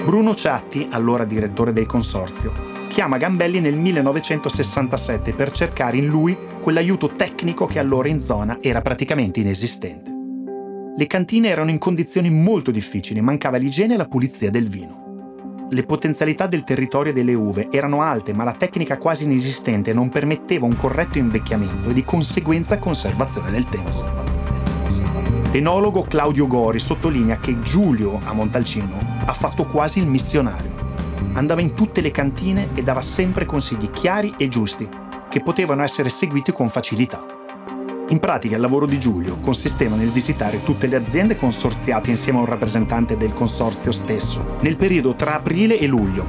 Bruno 0.04 0.34
Ciatti, 0.34 0.88
allora 0.90 1.24
direttore 1.24 1.72
del 1.72 1.86
consorzio, 1.86 2.63
chiama 2.94 3.16
Gambelli 3.16 3.58
nel 3.58 3.74
1967 3.74 5.32
per 5.32 5.50
cercare 5.50 5.96
in 5.96 6.06
lui 6.06 6.38
quell'aiuto 6.60 7.08
tecnico 7.08 7.66
che 7.66 7.80
allora 7.80 8.08
in 8.08 8.20
zona 8.20 8.58
era 8.60 8.82
praticamente 8.82 9.40
inesistente. 9.40 10.12
Le 10.96 11.06
cantine 11.08 11.48
erano 11.48 11.70
in 11.70 11.78
condizioni 11.78 12.30
molto 12.30 12.70
difficili, 12.70 13.20
mancava 13.20 13.56
l'igiene 13.56 13.94
e 13.94 13.96
la 13.96 14.06
pulizia 14.06 14.48
del 14.48 14.68
vino. 14.68 15.66
Le 15.70 15.82
potenzialità 15.82 16.46
del 16.46 16.62
territorio 16.62 17.10
e 17.10 17.14
delle 17.16 17.34
uve 17.34 17.66
erano 17.72 18.00
alte, 18.00 18.32
ma 18.32 18.44
la 18.44 18.54
tecnica 18.54 18.96
quasi 18.96 19.24
inesistente 19.24 19.92
non 19.92 20.08
permetteva 20.08 20.64
un 20.64 20.76
corretto 20.76 21.18
invecchiamento 21.18 21.90
e 21.90 21.94
di 21.94 22.04
conseguenza 22.04 22.78
conservazione 22.78 23.50
nel 23.50 23.64
tempo. 23.64 24.22
L'enologo 25.50 26.02
Claudio 26.02 26.46
Gori 26.46 26.78
sottolinea 26.78 27.38
che 27.38 27.58
Giulio 27.58 28.20
a 28.22 28.32
Montalcino 28.32 28.98
ha 29.26 29.32
fatto 29.32 29.66
quasi 29.66 29.98
il 29.98 30.06
missionario. 30.06 30.73
Andava 31.32 31.60
in 31.60 31.74
tutte 31.74 32.00
le 32.00 32.10
cantine 32.10 32.68
e 32.74 32.82
dava 32.82 33.00
sempre 33.00 33.46
consigli 33.46 33.90
chiari 33.90 34.34
e 34.36 34.48
giusti, 34.48 34.88
che 35.28 35.40
potevano 35.40 35.82
essere 35.82 36.10
seguiti 36.10 36.52
con 36.52 36.68
facilità. 36.68 37.24
In 38.08 38.20
pratica 38.20 38.56
il 38.56 38.60
lavoro 38.60 38.84
di 38.84 39.00
Giulio 39.00 39.38
consisteva 39.40 39.96
nel 39.96 40.10
visitare 40.10 40.62
tutte 40.62 40.86
le 40.86 40.96
aziende 40.96 41.36
consorziate 41.36 42.10
insieme 42.10 42.38
a 42.38 42.42
un 42.42 42.48
rappresentante 42.48 43.16
del 43.16 43.32
consorzio 43.32 43.92
stesso, 43.92 44.58
nel 44.60 44.76
periodo 44.76 45.14
tra 45.14 45.36
aprile 45.36 45.78
e 45.78 45.86
luglio, 45.86 46.24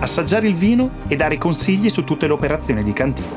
assaggiare 0.00 0.48
il 0.48 0.54
vino 0.54 0.90
e 1.06 1.14
dare 1.14 1.38
consigli 1.38 1.88
su 1.88 2.02
tutte 2.02 2.26
le 2.26 2.32
operazioni 2.32 2.82
di 2.82 2.92
cantina. 2.92 3.28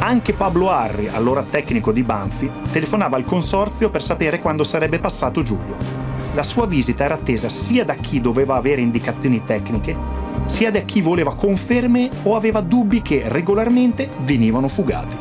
Anche 0.00 0.32
Pablo 0.32 0.70
Arri, 0.70 1.06
allora 1.06 1.44
tecnico 1.44 1.92
di 1.92 2.02
Banfi, 2.02 2.50
telefonava 2.72 3.16
al 3.16 3.24
consorzio 3.24 3.88
per 3.88 4.02
sapere 4.02 4.40
quando 4.40 4.64
sarebbe 4.64 4.98
passato 4.98 5.42
Giulio. 5.42 5.76
La 6.34 6.42
sua 6.42 6.66
visita 6.66 7.04
era 7.04 7.14
attesa 7.14 7.50
sia 7.50 7.84
da 7.84 7.92
chi 7.94 8.18
doveva 8.18 8.56
avere 8.56 8.80
indicazioni 8.80 9.44
tecniche, 9.44 9.94
sia 10.46 10.70
da 10.70 10.80
chi 10.80 11.02
voleva 11.02 11.34
conferme 11.34 12.08
o 12.22 12.36
aveva 12.36 12.62
dubbi 12.62 13.02
che 13.02 13.24
regolarmente 13.26 14.08
venivano 14.20 14.66
fugati. 14.66 15.18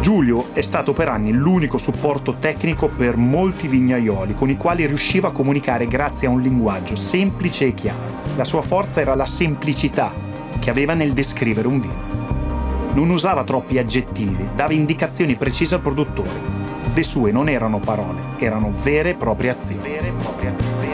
Giulio 0.00 0.46
è 0.52 0.60
stato 0.60 0.92
per 0.92 1.08
anni 1.08 1.32
l'unico 1.32 1.78
supporto 1.78 2.32
tecnico 2.38 2.88
per 2.88 3.16
molti 3.16 3.66
vignaioli 3.66 4.34
con 4.34 4.50
i 4.50 4.56
quali 4.56 4.86
riusciva 4.86 5.28
a 5.28 5.32
comunicare 5.32 5.86
grazie 5.86 6.28
a 6.28 6.30
un 6.30 6.40
linguaggio 6.40 6.94
semplice 6.94 7.66
e 7.66 7.74
chiaro. 7.74 8.20
La 8.36 8.44
sua 8.44 8.62
forza 8.62 9.00
era 9.00 9.16
la 9.16 9.26
semplicità 9.26 10.12
che 10.60 10.70
aveva 10.70 10.94
nel 10.94 11.12
descrivere 11.12 11.66
un 11.66 11.80
vino. 11.80 12.94
Non 12.94 13.10
usava 13.10 13.42
troppi 13.42 13.78
aggettivi, 13.78 14.50
dava 14.54 14.72
indicazioni 14.72 15.34
precise 15.34 15.74
al 15.74 15.80
produttore. 15.80 16.61
Le 16.94 17.02
sue 17.02 17.32
non 17.32 17.48
erano 17.48 17.78
parole, 17.78 18.20
erano 18.38 18.70
vere 18.82 19.10
e 19.10 19.14
proprie 19.14 19.50
azioni. 19.50 19.80
Vere 19.80 20.08
e 20.08 20.12
proprie 20.12 20.50
azioni. 20.50 20.92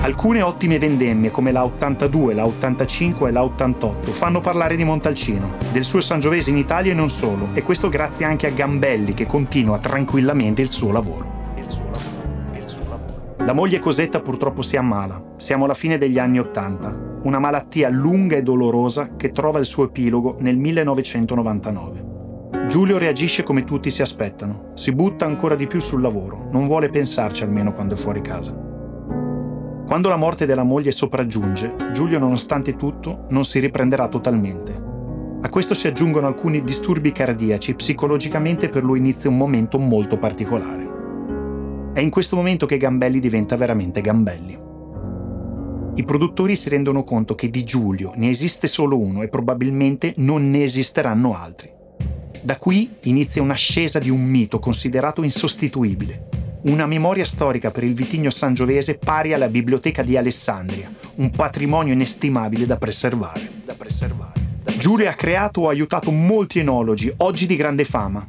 Alcune 0.00 0.40
ottime 0.40 0.78
vendemmie 0.78 1.30
come 1.30 1.52
la 1.52 1.64
82, 1.64 2.32
la 2.32 2.46
85 2.46 3.28
e 3.28 3.32
la 3.32 3.44
88 3.44 4.10
fanno 4.10 4.40
parlare 4.40 4.74
di 4.74 4.84
Montalcino, 4.84 5.56
del 5.70 5.84
suo 5.84 6.00
Sangiovese 6.00 6.48
in 6.48 6.56
Italia 6.56 6.92
e 6.92 6.94
non 6.94 7.10
solo, 7.10 7.50
e 7.52 7.62
questo 7.62 7.90
grazie 7.90 8.24
anche 8.24 8.46
a 8.46 8.50
Gambelli 8.50 9.12
che 9.12 9.26
continua 9.26 9.78
tranquillamente 9.78 10.62
il 10.62 10.68
suo 10.68 10.90
lavoro. 10.90 11.40
La 13.44 13.52
moglie 13.52 13.80
Cosetta 13.80 14.20
purtroppo 14.20 14.62
si 14.62 14.76
ammala. 14.76 15.34
Siamo 15.36 15.64
alla 15.64 15.74
fine 15.74 15.98
degli 15.98 16.18
anni 16.18 16.38
Ottanta. 16.38 17.18
Una 17.24 17.38
malattia 17.38 17.88
lunga 17.90 18.36
e 18.36 18.42
dolorosa 18.42 19.10
che 19.16 19.30
trova 19.30 19.58
il 19.58 19.66
suo 19.66 19.84
epilogo 19.84 20.36
nel 20.40 20.56
1999. 20.56 22.11
Giulio 22.72 22.96
reagisce 22.96 23.42
come 23.42 23.64
tutti 23.64 23.90
si 23.90 24.00
aspettano. 24.00 24.70
Si 24.72 24.92
butta 24.92 25.26
ancora 25.26 25.54
di 25.54 25.66
più 25.66 25.78
sul 25.78 26.00
lavoro. 26.00 26.48
Non 26.50 26.66
vuole 26.66 26.88
pensarci 26.88 27.42
almeno 27.42 27.74
quando 27.74 27.92
è 27.92 27.98
fuori 27.98 28.22
casa. 28.22 28.54
Quando 29.86 30.08
la 30.08 30.16
morte 30.16 30.46
della 30.46 30.62
moglie 30.62 30.90
sopraggiunge, 30.90 31.74
Giulio 31.92 32.18
nonostante 32.18 32.76
tutto 32.76 33.26
non 33.28 33.44
si 33.44 33.58
riprenderà 33.58 34.08
totalmente. 34.08 34.72
A 35.42 35.50
questo 35.50 35.74
si 35.74 35.86
aggiungono 35.86 36.26
alcuni 36.26 36.64
disturbi 36.64 37.12
cardiaci, 37.12 37.74
psicologicamente 37.74 38.70
per 38.70 38.82
lui 38.84 39.00
inizia 39.00 39.28
un 39.28 39.36
momento 39.36 39.78
molto 39.78 40.16
particolare. 40.16 40.88
È 41.92 42.00
in 42.00 42.08
questo 42.08 42.36
momento 42.36 42.64
che 42.64 42.78
Gambelli 42.78 43.20
diventa 43.20 43.54
veramente 43.54 44.00
Gambelli. 44.00 44.58
I 45.96 46.04
produttori 46.04 46.56
si 46.56 46.70
rendono 46.70 47.04
conto 47.04 47.34
che 47.34 47.50
di 47.50 47.64
Giulio 47.64 48.12
ne 48.14 48.30
esiste 48.30 48.66
solo 48.66 48.96
uno 48.96 49.20
e 49.20 49.28
probabilmente 49.28 50.14
non 50.16 50.48
ne 50.50 50.62
esisteranno 50.62 51.36
altri. 51.36 51.80
Da 52.44 52.56
qui 52.56 52.96
inizia 53.02 53.40
un'ascesa 53.40 54.00
di 54.00 54.10
un 54.10 54.24
mito 54.24 54.58
considerato 54.58 55.22
insostituibile, 55.22 56.28
una 56.62 56.86
memoria 56.86 57.24
storica 57.24 57.70
per 57.70 57.84
il 57.84 57.94
vitigno 57.94 58.30
sangiovese 58.30 58.94
pari 58.96 59.32
alla 59.32 59.46
biblioteca 59.46 60.02
di 60.02 60.16
Alessandria, 60.16 60.92
un 61.16 61.30
patrimonio 61.30 61.92
inestimabile 61.92 62.66
da 62.66 62.78
preservare. 62.78 63.48
Da 63.64 63.74
preservare. 63.74 64.40
Giulio 64.76 65.08
ha 65.08 65.12
creato 65.12 65.60
o 65.60 65.68
aiutato 65.68 66.10
molti 66.10 66.58
enologi, 66.58 67.12
oggi 67.18 67.46
di 67.46 67.54
grande 67.54 67.84
fama. 67.84 68.28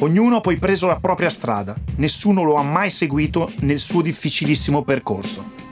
Ognuno 0.00 0.36
ha 0.36 0.40
poi 0.40 0.58
preso 0.58 0.86
la 0.86 0.98
propria 1.00 1.30
strada, 1.30 1.74
nessuno 1.96 2.42
lo 2.42 2.56
ha 2.56 2.62
mai 2.62 2.90
seguito 2.90 3.50
nel 3.60 3.78
suo 3.78 4.02
difficilissimo 4.02 4.84
percorso. 4.84 5.63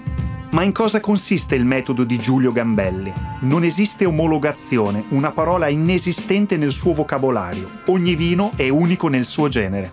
Ma 0.53 0.63
in 0.65 0.73
cosa 0.73 1.01
consiste 1.01 1.55
il 1.55 1.65
metodo 1.65 2.05
di 2.05 2.19
Giulio 2.19 2.53
Gambelli? 2.53 3.11
Non 3.41 3.65
esiste 3.65 4.05
omologazione, 4.05 5.07
una 5.09 5.33
parola 5.33 5.69
inesistente 5.69 6.59
nel 6.59 6.73
suo 6.73 6.93
vocabolario. 6.93 7.71
Ogni 7.87 8.15
vino 8.15 8.53
è 8.57 8.69
unico 8.69 9.09
nel 9.09 9.25
suo 9.25 9.49
genere. 9.49 9.91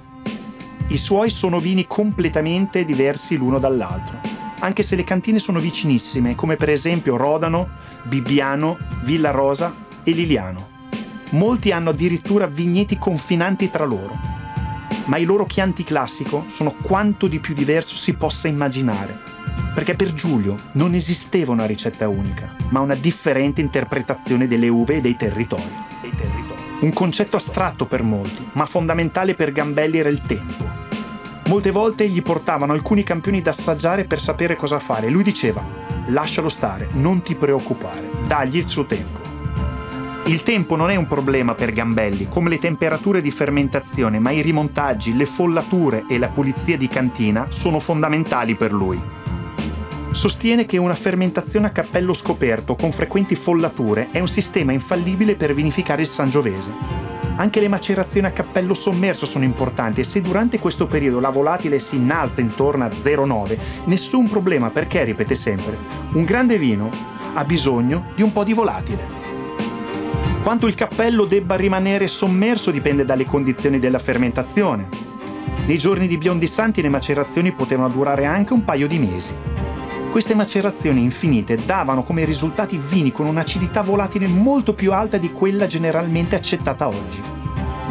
I 0.87 0.97
suoi 0.97 1.29
sono 1.29 1.59
vini 1.59 1.87
completamente 1.87 2.83
diversi 2.83 3.37
l'uno 3.37 3.57
dall'altro, 3.57 4.19
anche 4.59 4.83
se 4.83 4.97
le 4.97 5.05
cantine 5.05 5.39
sono 5.39 5.59
vicinissime, 5.59 6.35
come 6.35 6.57
per 6.57 6.71
esempio 6.71 7.15
Rodano, 7.15 7.69
Bibbiano, 8.03 8.77
Villa 9.03 9.31
Rosa 9.31 9.73
e 10.03 10.11
Liliano. 10.11 10.67
Molti 11.31 11.71
hanno 11.71 11.91
addirittura 11.91 12.47
vigneti 12.47 12.97
confinanti 12.97 13.71
tra 13.71 13.85
loro. 13.85 14.13
Ma 15.05 15.17
il 15.17 15.25
loro 15.25 15.45
chianti 15.45 15.85
classico 15.85 16.43
sono 16.47 16.75
quanto 16.81 17.27
di 17.27 17.39
più 17.39 17.53
diverso 17.53 17.95
si 17.95 18.13
possa 18.13 18.49
immaginare, 18.49 19.28
perché 19.73 19.95
per 19.95 20.13
Giulio 20.13 20.55
non 20.73 20.93
esisteva 20.93 21.51
una 21.51 21.65
ricetta 21.65 22.07
unica, 22.07 22.55
ma 22.69 22.79
una 22.79 22.95
differente 22.95 23.61
interpretazione 23.61 24.47
delle 24.47 24.67
uve 24.67 24.97
e 24.97 25.01
dei 25.01 25.15
territori. 25.15 25.87
Un 26.81 26.93
concetto 26.93 27.35
astratto 27.35 27.85
per 27.85 28.03
molti, 28.03 28.47
ma 28.53 28.65
fondamentale 28.65 29.35
per 29.35 29.51
Gambelli 29.51 29.97
era 29.97 30.09
il 30.09 30.21
tempo. 30.21 30.63
Molte 31.47 31.71
volte 31.71 32.07
gli 32.07 32.21
portavano 32.21 32.73
alcuni 32.73 33.03
campioni 33.03 33.41
da 33.41 33.49
assaggiare 33.49 34.05
per 34.05 34.19
sapere 34.19 34.55
cosa 34.55 34.79
fare. 34.79 35.09
Lui 35.09 35.23
diceva: 35.23 35.61
lascialo 36.07 36.47
stare, 36.47 36.87
non 36.93 37.21
ti 37.21 37.35
preoccupare, 37.35 38.09
dagli 38.27 38.57
il 38.57 38.63
suo 38.63 38.85
tempo. 38.85 39.17
Il 40.27 40.43
tempo 40.43 40.75
non 40.75 40.91
è 40.91 40.95
un 40.95 41.07
problema 41.07 41.55
per 41.55 41.73
Gambelli, 41.73 42.27
come 42.29 42.49
le 42.49 42.59
temperature 42.59 43.19
di 43.19 43.31
fermentazione, 43.31 44.19
ma 44.19 44.29
i 44.29 44.41
rimontaggi, 44.41 45.15
le 45.15 45.25
follature 45.25 46.05
e 46.07 46.19
la 46.19 46.29
pulizia 46.29 46.77
di 46.77 46.87
cantina 46.87 47.47
sono 47.49 47.79
fondamentali 47.79 48.55
per 48.55 48.71
lui. 48.71 49.01
Sostiene 50.19 50.65
che 50.65 50.75
una 50.75 50.95
fermentazione 50.95 51.67
a 51.67 51.69
cappello 51.69 52.13
scoperto 52.13 52.75
con 52.75 52.91
frequenti 52.91 53.35
follature 53.35 54.09
è 54.11 54.19
un 54.19 54.27
sistema 54.27 54.73
infallibile 54.73 55.37
per 55.37 55.53
vinificare 55.53 56.01
il 56.01 56.09
Sangiovese. 56.09 56.73
Anche 57.37 57.61
le 57.61 57.69
macerazioni 57.69 58.27
a 58.27 58.33
cappello 58.33 58.73
sommerso 58.73 59.25
sono 59.25 59.45
importanti 59.45 60.01
e 60.01 60.03
se 60.03 60.19
durante 60.19 60.59
questo 60.59 60.87
periodo 60.87 61.21
la 61.21 61.29
volatile 61.29 61.79
si 61.79 61.95
innalza 61.95 62.41
intorno 62.41 62.83
a 62.83 62.89
0,9, 62.89 63.57
nessun 63.85 64.27
problema 64.27 64.69
perché, 64.71 65.05
ripete 65.05 65.35
sempre, 65.35 65.77
un 66.11 66.25
grande 66.25 66.57
vino 66.57 66.89
ha 67.35 67.45
bisogno 67.45 68.11
di 68.13 68.21
un 68.21 68.33
po' 68.33 68.43
di 68.43 68.51
volatile. 68.51 69.07
Quanto 70.43 70.67
il 70.67 70.75
cappello 70.75 71.23
debba 71.23 71.55
rimanere 71.55 72.07
sommerso 72.07 72.71
dipende 72.71 73.05
dalle 73.05 73.25
condizioni 73.25 73.79
della 73.79 73.99
fermentazione. 73.99 74.89
Nei 75.65 75.77
giorni 75.77 76.07
di 76.07 76.17
biondi 76.17 76.47
santi 76.47 76.81
le 76.81 76.89
macerazioni 76.89 77.53
potevano 77.53 77.87
durare 77.87 78.25
anche 78.25 78.51
un 78.51 78.65
paio 78.65 78.85
di 78.85 78.99
mesi. 78.99 79.58
Queste 80.11 80.33
macerazioni 80.33 81.03
infinite 81.03 81.55
davano 81.55 82.01
come 82.01 82.25
risultati 82.25 82.77
vini 82.77 83.11
con 83.11 83.27
un'acidità 83.27 83.81
volatile 83.81 84.27
molto 84.27 84.73
più 84.73 84.91
alta 84.91 85.17
di 85.17 85.31
quella 85.31 85.67
generalmente 85.67 86.35
accettata 86.35 86.87
oggi. 86.87 87.21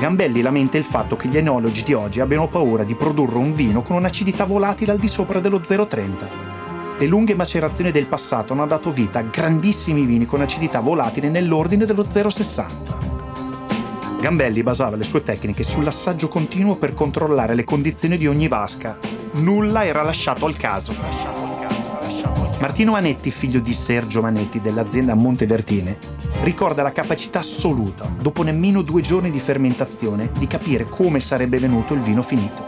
Gambelli 0.01 0.43
lamenta 0.43 0.77
il 0.77 0.83
fatto 0.83 1.15
che 1.15 1.29
gli 1.29 1.37
enologi 1.37 1.85
di 1.85 1.93
oggi 1.93 2.19
abbiano 2.19 2.49
paura 2.49 2.83
di 2.83 2.97
produrre 2.97 3.39
un 3.39 3.55
vino 3.55 3.83
con 3.83 3.95
un'acidità 3.95 4.45
volatile 4.45 4.91
al 4.91 4.99
di 4.99 5.07
sopra 5.07 5.39
dello 5.39 5.61
0,30. 5.61 6.99
Le 6.99 7.07
lunghe 7.07 7.37
macerazioni 7.37 7.93
del 7.93 8.09
passato 8.09 8.53
hanno 8.53 8.67
dato 8.67 8.93
vita 8.93 9.21
a 9.21 9.23
grandissimi 9.23 10.05
vini 10.05 10.27
con 10.27 10.41
acidità 10.41 10.81
volatile 10.81 11.31
nell'ordine 11.31 11.87
dello 11.87 12.03
0,60. 12.03 14.21
Gambelli 14.21 14.65
basava 14.65 14.97
le 14.97 15.05
sue 15.05 15.23
tecniche 15.23 15.63
sull'assaggio 15.63 16.27
continuo 16.27 16.75
per 16.75 16.95
controllare 16.95 17.55
le 17.55 17.63
condizioni 17.63 18.17
di 18.17 18.27
ogni 18.27 18.49
vasca. 18.49 18.99
Nulla 19.35 19.85
era 19.85 20.03
lasciato 20.03 20.47
al 20.47 20.57
caso. 20.57 21.48
Martino 22.61 22.91
Manetti, 22.91 23.31
figlio 23.31 23.61
di 23.61 23.73
Sergio 23.73 24.21
Manetti 24.21 24.61
dell'azienda 24.61 25.15
Montevertine, 25.15 25.97
ricorda 26.43 26.83
la 26.83 26.91
capacità 26.91 27.39
assoluta, 27.39 28.13
dopo 28.21 28.43
nemmeno 28.43 28.83
due 28.83 29.01
giorni 29.01 29.31
di 29.31 29.39
fermentazione, 29.39 30.31
di 30.37 30.49
capire 30.49 30.83
come 30.83 31.21
sarebbe 31.21 31.59
venuto 31.59 31.95
il 31.95 32.01
vino 32.01 32.21
finito. 32.21 32.65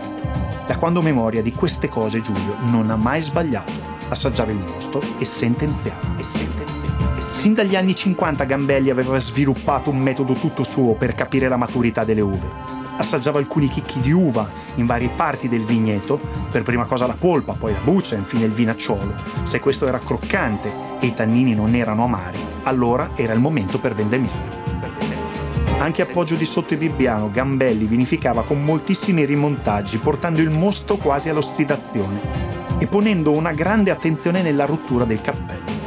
Da 0.64 0.76
quando 0.76 1.02
memoria 1.02 1.42
di 1.42 1.50
queste 1.50 1.88
cose 1.88 2.20
Giulio 2.20 2.54
non 2.68 2.88
ha 2.90 2.96
mai 2.96 3.20
sbagliato, 3.20 3.72
assaggiava 4.08 4.52
il 4.52 4.58
mosto 4.58 5.02
e 5.18 5.24
sentenziava, 5.24 6.16
e 6.16 6.22
sentenziava. 6.22 7.16
E 7.16 7.20
sin 7.20 7.54
dagli 7.54 7.74
anni 7.74 7.96
50 7.96 8.44
Gambelli 8.44 8.90
aveva 8.90 9.18
sviluppato 9.18 9.90
un 9.90 9.98
metodo 9.98 10.34
tutto 10.34 10.62
suo 10.62 10.94
per 10.94 11.16
capire 11.16 11.48
la 11.48 11.56
maturità 11.56 12.04
delle 12.04 12.20
uve 12.20 12.79
assaggiava 13.00 13.38
alcuni 13.38 13.68
chicchi 13.68 13.98
di 14.00 14.12
uva 14.12 14.48
in 14.74 14.84
varie 14.84 15.08
parti 15.08 15.48
del 15.48 15.64
vigneto, 15.64 16.20
per 16.50 16.62
prima 16.62 16.84
cosa 16.84 17.06
la 17.06 17.16
polpa, 17.18 17.54
poi 17.54 17.72
la 17.72 17.80
buccia 17.80 18.14
e 18.14 18.18
infine 18.18 18.44
il 18.44 18.52
vinacciolo. 18.52 19.14
Se 19.42 19.58
questo 19.58 19.86
era 19.86 19.98
croccante 19.98 20.72
e 21.00 21.06
i 21.06 21.14
tannini 21.14 21.54
non 21.54 21.74
erano 21.74 22.04
amari, 22.04 22.38
allora 22.64 23.12
era 23.14 23.32
il 23.32 23.40
momento 23.40 23.80
per 23.80 23.94
vendemmiare. 23.94 24.58
Anche 25.78 26.02
a 26.02 26.06
Poggio 26.06 26.34
di 26.34 26.44
Sotto 26.44 26.74
e 26.74 26.76
Bibbiano, 26.76 27.30
Gambelli 27.30 27.86
vinificava 27.86 28.44
con 28.44 28.62
moltissimi 28.62 29.24
rimontaggi, 29.24 29.96
portando 29.96 30.42
il 30.42 30.50
mosto 30.50 30.98
quasi 30.98 31.30
all'ossidazione 31.30 32.20
e 32.78 32.86
ponendo 32.86 33.30
una 33.30 33.52
grande 33.52 33.90
attenzione 33.90 34.42
nella 34.42 34.66
rottura 34.66 35.04
del 35.04 35.22
cappello. 35.22 35.79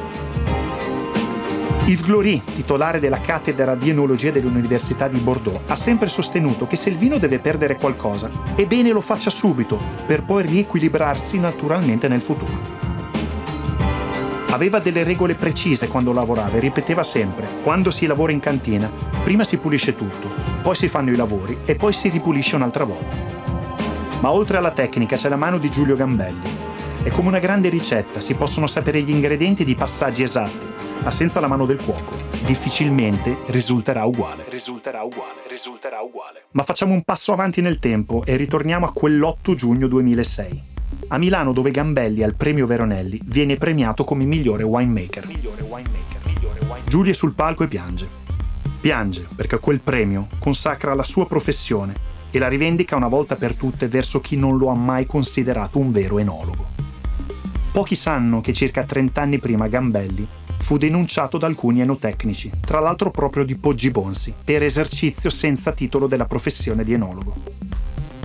Yves 1.86 2.06
Glory, 2.06 2.42
titolare 2.42 3.02
della 3.02 3.20
cattedra 3.20 3.76
di 3.76 3.90
enologia 3.90 4.32
dell'Università 4.32 5.10
di 5.10 5.20
Bordeaux, 5.20 5.60
ha 5.70 5.76
sempre 5.76 6.08
sostenuto 6.08 6.66
che 6.66 6.78
se 6.78 6.90
il 6.90 6.96
vino 6.96 7.18
deve 7.18 7.40
perdere 7.40 7.76
qualcosa, 7.76 8.30
è 8.56 8.66
bene 8.66 8.92
lo 8.92 9.02
faccia 9.02 9.30
subito, 9.30 9.78
per 10.06 10.24
poi 10.24 10.44
riequilibrarsi 10.44 11.40
naturalmente 11.40 12.08
nel 12.08 12.22
futuro. 12.22 12.82
Aveva 14.52 14.80
delle 14.80 15.04
regole 15.04 15.36
precise 15.36 15.90
quando 15.90 16.14
lavorava 16.14 16.56
e 16.56 16.62
ripeteva 16.62 17.04
sempre, 17.04 17.50
quando 17.62 17.92
si 17.92 18.06
lavora 18.06 18.32
in 18.32 18.40
cantina, 18.40 18.90
prima 19.22 19.44
si 19.44 19.58
pulisce 19.58 19.94
tutto, 19.94 20.30
poi 20.62 20.76
si 20.76 20.88
fanno 20.88 21.12
i 21.12 21.18
lavori 21.18 21.58
e 21.66 21.76
poi 21.76 21.92
si 21.92 22.08
ripulisce 22.08 22.56
un'altra 22.56 22.86
volta. 22.86 23.18
Ma 24.22 24.32
oltre 24.32 24.56
alla 24.56 24.72
tecnica 24.72 25.18
c'è 25.18 25.28
la 25.28 25.36
mano 25.36 25.58
di 25.58 25.70
Giulio 25.70 25.98
Gambelli. 25.98 26.63
È 27.04 27.10
come 27.10 27.28
una 27.28 27.40
grande 27.40 27.68
ricetta, 27.68 28.22
si 28.22 28.34
possono 28.34 28.66
sapere 28.66 29.02
gli 29.02 29.10
ingredienti 29.10 29.66
di 29.66 29.76
passaggi 29.76 30.24
esatti, 30.24 30.66
ma 31.04 31.12
senza 31.12 31.42
la 31.42 31.50
mano 31.50 31.66
del 31.66 31.84
cuoco. 31.84 32.16
Difficilmente 32.46 33.40
risulterà 33.48 34.06
uguale. 34.06 34.46
Risulterà 34.48 35.04
uguale, 35.04 35.42
risulterà 35.50 36.00
uguale. 36.00 36.44
Ma 36.52 36.64
facciamo 36.64 36.94
un 36.94 37.02
passo 37.02 37.34
avanti 37.34 37.60
nel 37.60 37.80
tempo 37.80 38.24
e 38.24 38.38
ritorniamo 38.38 38.86
a 38.86 38.94
quell'8 38.96 39.54
giugno 39.54 39.88
2006. 39.88 40.64
A 41.10 41.18
Milano, 41.18 41.52
dove 41.52 41.72
Gambelli 41.72 42.24
al 42.24 42.36
premio 42.36 42.66
Veronelli 42.66 43.20
viene 43.26 43.58
premiato 43.58 44.06
come 44.06 44.24
migliore 44.24 44.64
winemaker. 44.64 45.28
Migliore 45.28 45.62
winemaker, 45.62 46.22
migliore 46.24 46.60
winemaker. 46.60 46.88
Giulia 46.88 47.12
è 47.12 47.16
sul 47.16 47.34
palco 47.34 47.66
e 47.66 47.68
piange. 47.68 48.08
Piange 48.80 49.28
perché 49.36 49.60
quel 49.60 49.82
premio 49.82 50.28
consacra 50.40 50.94
la 50.94 51.04
sua 51.04 51.28
professione 51.28 51.94
e 52.32 52.40
la 52.40 52.48
rivendica 52.48 52.96
una 52.96 53.10
volta 53.10 53.36
per 53.36 53.56
tutte 53.56 53.90
verso 53.90 54.22
chi 54.22 54.38
non 54.38 54.56
lo 54.56 54.70
ha 54.70 54.74
mai 54.74 55.06
considerato 55.06 55.80
un 55.80 55.92
vero 55.92 56.18
enologo. 56.18 56.73
Pochi 57.74 57.96
sanno 57.96 58.40
che 58.40 58.54
circa 58.54 58.84
30 58.84 59.20
anni 59.20 59.40
prima 59.40 59.68
Gambelli 59.68 60.28
fu 60.60 60.78
denunciato 60.78 61.40
da 61.40 61.48
alcuni 61.48 61.82
enotecnici, 61.82 62.52
tra 62.62 62.80
l'altro 62.80 63.10
proprio 63.10 63.44
di 63.44 63.56
Poggi 63.56 63.90
Bonsi, 63.90 64.32
per 64.44 64.62
esercizio 64.62 65.32
senza 65.32 65.72
titolo 65.72 66.06
della 66.06 66.28
professione 66.28 66.84
di 66.84 66.94
enologo. 66.94 67.34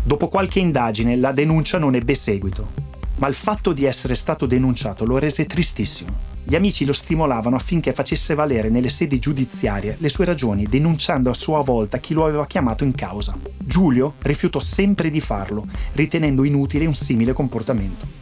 Dopo 0.04 0.28
qualche 0.28 0.58
indagine 0.58 1.16
la 1.16 1.32
denuncia 1.32 1.78
non 1.78 1.94
ebbe 1.94 2.14
seguito, 2.14 2.68
ma 3.16 3.26
il 3.26 3.32
fatto 3.32 3.72
di 3.72 3.87
essere 3.87 4.14
stato 4.16 4.44
denunciato 4.44 5.06
lo 5.06 5.16
rese 5.16 5.46
tristissimo. 5.46 6.11
Gli 6.44 6.54
amici 6.54 6.84
lo 6.84 6.92
stimolavano 6.92 7.56
affinché 7.56 7.94
facesse 7.94 8.34
valere 8.34 8.68
nelle 8.68 8.90
sedi 8.90 9.18
giudiziarie 9.18 9.96
le 9.98 10.11
sue 10.11 10.26
ragioni, 10.26 10.64
denunciando 10.64 11.30
a 11.30 11.34
sua 11.34 11.62
volta 11.62 11.96
chi 11.96 12.12
lo 12.12 12.26
aveva 12.26 12.46
chiamato 12.46 12.84
in 12.84 12.94
causa. 12.94 13.34
Giulio 13.56 14.12
rifiutò 14.20 14.61
sempre 14.61 15.08
di 15.08 15.22
farlo, 15.22 15.66
ritenendo 15.94 16.44
inutile 16.44 16.84
un 16.84 16.94
simile 16.94 17.32
comportamento. 17.32 18.17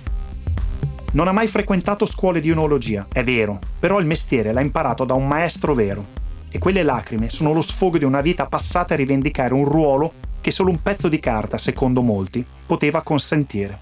Non 1.16 1.29
ha 1.29 1.33
mai 1.33 1.46
frequentato 1.46 2.05
scuole 2.05 2.40
di 2.40 2.50
onologia, 2.50 3.07
è 3.11 3.24
vero, 3.24 3.59
però 3.81 3.98
il 4.00 4.05
mestiere 4.05 4.52
l'ha 4.52 4.61
imparato 4.61 5.07
da 5.07 5.14
un 5.14 5.26
maestro 5.26 5.72
vero. 5.72 6.05
E 6.50 6.59
quelle 6.59 6.83
lacrime 6.83 7.31
sono 7.31 7.55
lo 7.55 7.62
sfogo 7.62 7.96
di 7.96 8.05
una 8.05 8.20
vita 8.20 8.44
passata 8.44 8.92
a 8.92 8.98
rivendicare 8.98 9.55
un 9.55 9.64
ruolo 9.64 10.12
che 10.42 10.50
solo 10.50 10.68
un 10.68 10.83
pezzo 10.83 11.09
di 11.09 11.18
carta, 11.18 11.57
secondo 11.57 12.02
molti, 12.02 12.44
poteva 12.66 13.00
consentire. 13.00 13.81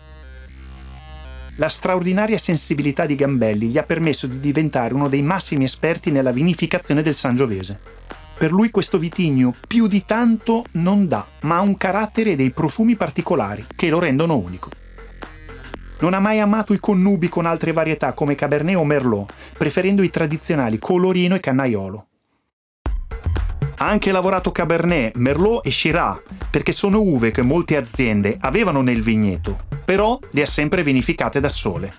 La 1.57 1.68
straordinaria 1.68 2.38
sensibilità 2.38 3.05
di 3.05 3.16
Gambelli 3.16 3.66
gli 3.66 3.79
ha 3.79 3.83
permesso 3.83 4.29
di 4.29 4.38
diventare 4.38 4.94
uno 4.94 5.09
dei 5.09 5.23
massimi 5.23 5.64
esperti 5.64 6.12
nella 6.12 6.31
vinificazione 6.31 7.03
del 7.03 7.16
Sangiovese. 7.16 7.81
Per 8.38 8.53
lui 8.53 8.70
questo 8.70 8.97
vitigno 8.97 9.57
più 9.66 9.88
di 9.88 10.05
tanto 10.05 10.66
non 10.75 11.09
dà, 11.09 11.27
ma 11.40 11.57
ha 11.57 11.62
un 11.62 11.77
carattere 11.77 12.31
e 12.31 12.37
dei 12.37 12.51
profumi 12.51 12.94
particolari 12.94 13.66
che 13.75 13.88
lo 13.88 13.99
rendono 13.99 14.37
unico. 14.37 14.83
Non 16.05 16.12
ha 16.12 16.19
mai 16.19 16.38
amato 16.38 16.75
i 16.75 16.79
connubi 16.79 17.31
con 17.31 17.47
altre 17.47 17.73
varietà 17.73 18.12
come 18.12 18.35
Cabernet 18.35 18.77
o 18.77 18.85
Merlot, 18.85 19.33
preferendo 19.57 20.03
i 20.03 20.11
tradizionali 20.11 20.79
Colorino 20.79 21.35
e 21.35 21.40
Cannaiolo. 21.40 22.07
Ha 23.77 23.88
anche 23.88 24.12
lavorato 24.12 24.53
Cabernet, 24.53 25.17
Merlot 25.17 25.64
e 25.67 25.71
Shiraz, 25.71 26.21
perché 26.51 26.73
sono 26.73 27.01
uve 27.01 27.31
che 27.31 27.40
molte 27.40 27.79
aziende 27.79 28.37
avevano 28.38 28.83
nel 28.83 29.01
vigneto, 29.01 29.61
però 29.83 30.19
le 30.33 30.43
ha 30.43 30.47
sempre 30.47 30.83
vinificate 30.83 31.40
da 31.40 31.49
sole. 31.49 31.95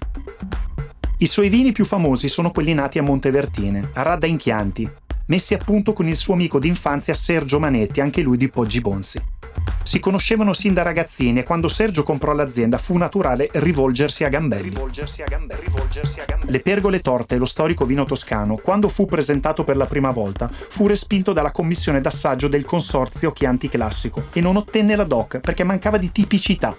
I 1.18 1.26
suoi 1.26 1.50
vini 1.50 1.72
più 1.72 1.84
famosi 1.84 2.30
sono 2.30 2.52
quelli 2.52 2.76
nati 2.76 3.00
a 3.00 3.02
Montevertine, 3.02 3.90
a 3.94 4.04
Radda 4.04 4.28
in 4.28 4.38
Chianti, 4.38 4.88
messi 5.26 5.56
a 5.56 5.58
punto 5.58 5.94
con 5.94 6.08
il 6.08 6.16
suo 6.16 6.36
amico 6.36 6.60
d'infanzia 6.60 7.16
Sergio 7.16 7.58
Manetti, 7.58 8.02
anche 8.02 8.22
lui 8.22 8.38
di 8.38 8.50
Poggi 8.50 8.82
Bonsi. 8.82 9.20
Si 9.84 10.00
conoscevano 10.00 10.54
sin 10.54 10.74
da 10.74 10.82
ragazzini 10.82 11.40
e 11.40 11.44
quando 11.44 11.68
Sergio 11.68 12.04
comprò 12.04 12.34
l'azienda 12.34 12.78
fu 12.78 12.98
naturale 12.98 13.50
rivolgersi 13.54 14.24
a 14.24 14.30
Gambelli. 14.30 14.70
Rivolgersi 14.70 15.22
a 15.22 15.26
Gambelli. 15.26 15.62
Rivolgersi 15.66 16.20
a 16.20 16.26
Gambelli. 16.26 16.52
Le 16.52 16.60
pergole 16.60 17.02
torte, 17.02 17.38
lo 17.38 17.46
storico 17.46 17.86
vino 17.86 18.04
toscano, 18.04 18.56
quando 18.56 18.90
fu 18.90 19.06
presentato 19.06 19.64
per 19.64 19.78
la 19.78 19.86
prima 19.86 20.10
volta, 20.10 20.50
fu 20.52 20.88
respinto 20.88 21.34
dalla 21.34 21.52
commissione 21.52 22.02
d'assaggio 22.02 22.48
del 22.48 22.66
consorzio 22.66 23.32
Chianti 23.32 23.70
Classico 23.70 24.24
e 24.34 24.42
non 24.42 24.56
ottenne 24.56 24.96
la 24.96 25.04
DOC 25.04 25.40
perché 25.40 25.64
mancava 25.64 25.98
di 25.98 26.12
tipicità. 26.12 26.76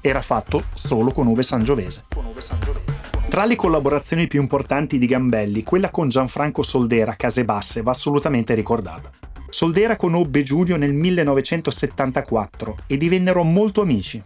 Era 0.00 0.20
fatto 0.20 0.64
solo 0.72 1.10
con 1.10 1.26
uve 1.26 1.42
sangiovese. 1.42 2.04
Con 2.14 2.26
uve 2.26 2.40
sangiovese. 2.40 2.94
Tra 3.28 3.44
le 3.44 3.56
collaborazioni 3.56 4.28
più 4.28 4.40
importanti 4.40 4.98
di 4.98 5.06
Gambelli, 5.06 5.64
quella 5.64 5.90
con 5.90 6.08
Gianfranco 6.08 6.62
Soldera 6.62 7.10
a 7.10 7.16
Case 7.16 7.44
Basse 7.44 7.82
va 7.82 7.90
assolutamente 7.90 8.54
ricordata. 8.54 9.10
Soldera 9.48 9.96
conobbe 9.96 10.42
Giulio 10.42 10.76
nel 10.76 10.92
1974 10.92 12.76
e 12.86 12.96
divennero 12.96 13.42
molto 13.44 13.80
amici. 13.80 14.22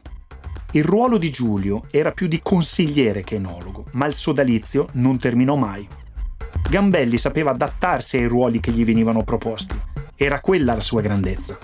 Il 0.73 0.85
ruolo 0.85 1.19
di 1.19 1.31
Giulio 1.31 1.83
era 1.91 2.13
più 2.13 2.27
di 2.27 2.41
consigliere 2.43 3.23
che 3.23 3.35
enologo, 3.35 3.87
ma 3.93 4.07
il 4.07 4.15
sodalizio 4.15 4.89
non 4.93 5.19
terminò 5.19 5.57
mai. 5.57 5.87
Gambelli 6.69 7.19
sapeva 7.19 7.51
adattarsi 7.51 8.17
ai 8.17 8.27
ruoli 8.27 8.61
che 8.61 8.71
gli 8.71 8.85
venivano 8.85 9.23
proposti. 9.23 9.79
Era 10.17 10.41
quella 10.41 10.75
la 10.75 10.81
sua 10.81 11.01
grandezza. 11.03 11.59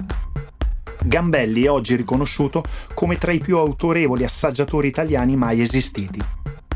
Gambelli 1.04 1.62
è 1.62 1.70
oggi 1.70 1.96
riconosciuto 1.96 2.62
come 2.94 3.16
tra 3.16 3.32
i 3.32 3.38
più 3.38 3.56
autorevoli 3.56 4.24
assaggiatori 4.24 4.88
italiani 4.88 5.36
mai 5.36 5.60
esistiti 5.60 6.20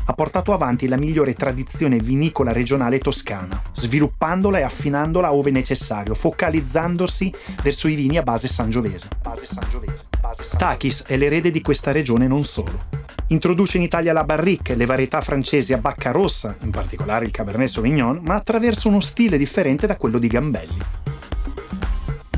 ha 0.05 0.13
portato 0.13 0.53
avanti 0.53 0.87
la 0.87 0.97
migliore 0.97 1.33
tradizione 1.33 1.97
vinicola 1.97 2.51
regionale 2.51 2.99
toscana, 2.99 3.61
sviluppandola 3.73 4.59
e 4.59 4.63
affinandola 4.63 5.33
ove 5.33 5.51
necessario, 5.51 6.13
focalizzandosi 6.13 7.33
verso 7.63 7.87
i 7.87 7.95
vini 7.95 8.17
a 8.17 8.23
base 8.23 8.47
sangiovese. 8.47 9.07
Base 9.21 9.45
sangiovese. 9.45 10.05
Base 10.19 10.43
sangiovese. 10.43 10.57
Takis 10.57 11.03
è 11.03 11.17
l'erede 11.17 11.51
di 11.51 11.61
questa 11.61 11.91
regione 11.91 12.27
non 12.27 12.43
solo. 12.43 12.99
Introduce 13.27 13.77
in 13.77 13.83
Italia 13.83 14.11
la 14.11 14.25
barrique, 14.25 14.75
le 14.75 14.85
varietà 14.85 15.21
francesi 15.21 15.71
a 15.71 15.77
bacca 15.77 16.11
rossa, 16.11 16.55
in 16.61 16.69
particolare 16.69 17.23
il 17.23 17.31
Cabernet 17.31 17.69
Sauvignon, 17.69 18.19
ma 18.25 18.35
attraverso 18.35 18.89
uno 18.89 18.99
stile 18.99 19.37
differente 19.37 19.87
da 19.87 19.95
quello 19.95 20.19
di 20.19 20.27
Gambelli. 20.27 21.00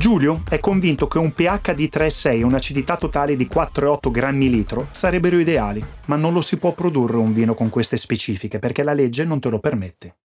Giulio 0.04 0.42
è 0.50 0.60
convinto 0.60 1.08
che 1.08 1.16
un 1.16 1.32
pH 1.32 1.72
di 1.72 1.88
3,6 1.90 2.32
e 2.32 2.42
un'acidità 2.42 2.98
totale 2.98 3.36
di 3.36 3.48
4,8 3.50 4.10
grammi 4.10 4.50
litro 4.50 4.88
sarebbero 4.90 5.38
ideali, 5.38 5.82
ma 6.08 6.16
non 6.16 6.34
lo 6.34 6.42
si 6.42 6.58
può 6.58 6.72
produrre 6.74 7.16
un 7.16 7.32
vino 7.32 7.54
con 7.54 7.70
queste 7.70 7.96
specifiche 7.96 8.58
perché 8.58 8.82
la 8.82 8.92
legge 8.92 9.24
non 9.24 9.40
te 9.40 9.48
lo 9.48 9.60
permette. 9.60 10.16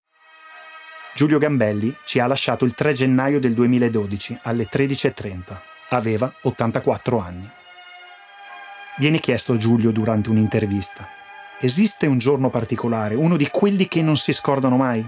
Giulio 1.15 1.37
Gambelli 1.37 1.95
ci 2.03 2.19
ha 2.19 2.27
lasciato 2.27 2.65
il 2.65 2.73
3 2.73 2.91
gennaio 2.91 3.39
del 3.39 3.53
2012 3.53 4.39
alle 4.41 4.67
13.30. 4.69 5.57
Aveva 5.91 6.29
84 6.41 7.17
anni. 7.17 7.49
Viene 8.97 9.21
chiesto 9.21 9.53
a 9.53 9.57
Giulio 9.57 9.91
durante 9.91 10.29
un'intervista. 10.29 11.07
Esiste 11.57 12.05
un 12.05 12.17
giorno 12.17 12.49
particolare, 12.49 13.15
uno 13.15 13.37
di 13.37 13.47
quelli 13.49 13.87
che 13.87 14.01
non 14.01 14.17
si 14.17 14.33
scordano 14.33 14.75
mai? 14.75 15.07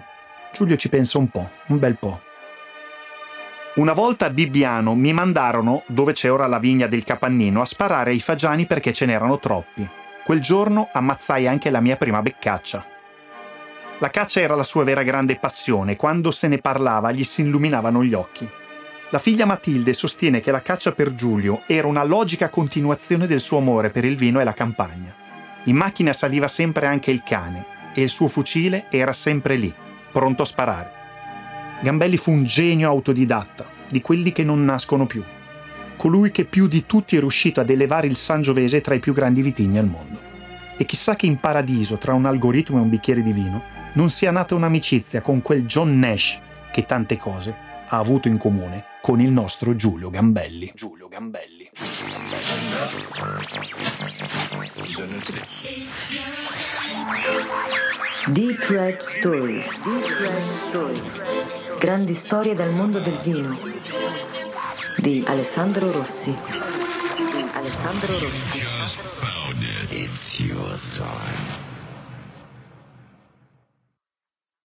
Giulio 0.53 0.77
ci 0.77 0.87
pensa 0.87 1.17
un 1.17 1.27
po', 1.27 1.49
un 1.67 1.77
bel 1.77 1.97
po'. 1.97 2.29
Una 3.73 3.93
volta 3.93 4.25
a 4.25 4.29
Bibbiano 4.29 4.95
mi 4.95 5.13
mandarono, 5.13 5.83
dove 5.87 6.11
c'è 6.11 6.29
ora 6.29 6.45
la 6.45 6.59
vigna 6.59 6.87
del 6.87 7.05
Capannino, 7.05 7.61
a 7.61 7.65
sparare 7.65 8.11
ai 8.11 8.19
fagiani 8.19 8.65
perché 8.65 8.91
ce 8.91 9.05
n'erano 9.05 9.39
troppi. 9.39 9.87
Quel 10.25 10.41
giorno 10.41 10.89
ammazzai 10.91 11.47
anche 11.47 11.69
la 11.69 11.79
mia 11.79 11.95
prima 11.95 12.21
beccaccia. 12.21 12.85
La 13.99 14.09
caccia 14.09 14.41
era 14.41 14.55
la 14.55 14.63
sua 14.63 14.83
vera 14.83 15.03
grande 15.03 15.37
passione, 15.37 15.95
quando 15.95 16.31
se 16.31 16.49
ne 16.49 16.57
parlava 16.57 17.13
gli 17.13 17.23
si 17.23 17.43
illuminavano 17.43 18.03
gli 18.03 18.13
occhi. 18.13 18.45
La 19.09 19.19
figlia 19.19 19.45
Matilde 19.45 19.93
sostiene 19.93 20.41
che 20.41 20.51
la 20.51 20.61
caccia 20.61 20.91
per 20.91 21.15
Giulio 21.15 21.61
era 21.65 21.87
una 21.87 22.03
logica 22.03 22.49
continuazione 22.49 23.25
del 23.25 23.39
suo 23.39 23.59
amore 23.59 23.89
per 23.89 24.03
il 24.03 24.17
vino 24.17 24.41
e 24.41 24.43
la 24.43 24.53
campagna. 24.53 25.15
In 25.65 25.77
macchina 25.77 26.11
saliva 26.11 26.49
sempre 26.49 26.87
anche 26.87 27.09
il 27.09 27.23
cane 27.23 27.65
e 27.93 28.01
il 28.01 28.09
suo 28.09 28.27
fucile 28.27 28.87
era 28.89 29.13
sempre 29.13 29.55
lì, 29.55 29.73
pronto 30.11 30.41
a 30.41 30.45
sparare. 30.45 31.00
Gambelli 31.81 32.15
fu 32.15 32.29
un 32.31 32.43
genio 32.43 32.89
autodidatta, 32.89 33.65
di 33.89 34.01
quelli 34.01 34.31
che 34.31 34.43
non 34.43 34.63
nascono 34.63 35.07
più. 35.07 35.23
Colui 35.97 36.29
che 36.29 36.45
più 36.45 36.67
di 36.67 36.85
tutti 36.85 37.15
è 37.15 37.19
riuscito 37.19 37.59
ad 37.59 37.71
elevare 37.71 38.05
il 38.05 38.15
Sangiovese 38.15 38.81
tra 38.81 38.93
i 38.93 38.99
più 38.99 39.13
grandi 39.13 39.41
vitigni 39.41 39.79
al 39.79 39.87
mondo. 39.87 40.19
E 40.77 40.85
chissà 40.85 41.15
che 41.15 41.25
in 41.25 41.39
paradiso, 41.39 41.97
tra 41.97 42.13
un 42.13 42.25
algoritmo 42.25 42.77
e 42.77 42.81
un 42.81 42.89
bicchiere 42.89 43.23
di 43.23 43.31
vino, 43.31 43.63
non 43.93 44.09
sia 44.09 44.29
nata 44.29 44.53
un'amicizia 44.53 45.21
con 45.21 45.41
quel 45.41 45.65
John 45.65 45.97
Nash 45.97 46.39
che 46.71 46.85
tante 46.85 47.17
cose 47.17 47.53
ha 47.87 47.97
avuto 47.97 48.27
in 48.27 48.37
comune 48.37 48.85
con 49.01 49.19
il 49.19 49.31
nostro 49.31 49.75
Giulio 49.75 50.11
Gambelli. 50.11 50.71
Giulio 50.75 51.07
Gambelli. 51.07 51.69
Giulio 51.73 52.07
Gambelli. 52.07 52.61
Deep 58.27 58.69
Red 58.69 58.99
Stories. 58.99 59.79
Grandi 61.81 62.13
storie 62.13 62.53
dal 62.53 62.69
mondo 62.69 62.99
del 62.99 63.17
vino 63.23 63.57
di 64.97 65.23
Alessandro 65.25 65.91
Rossi. 65.91 66.31
Alessandro 67.53 68.19
Rossi. 68.19 68.59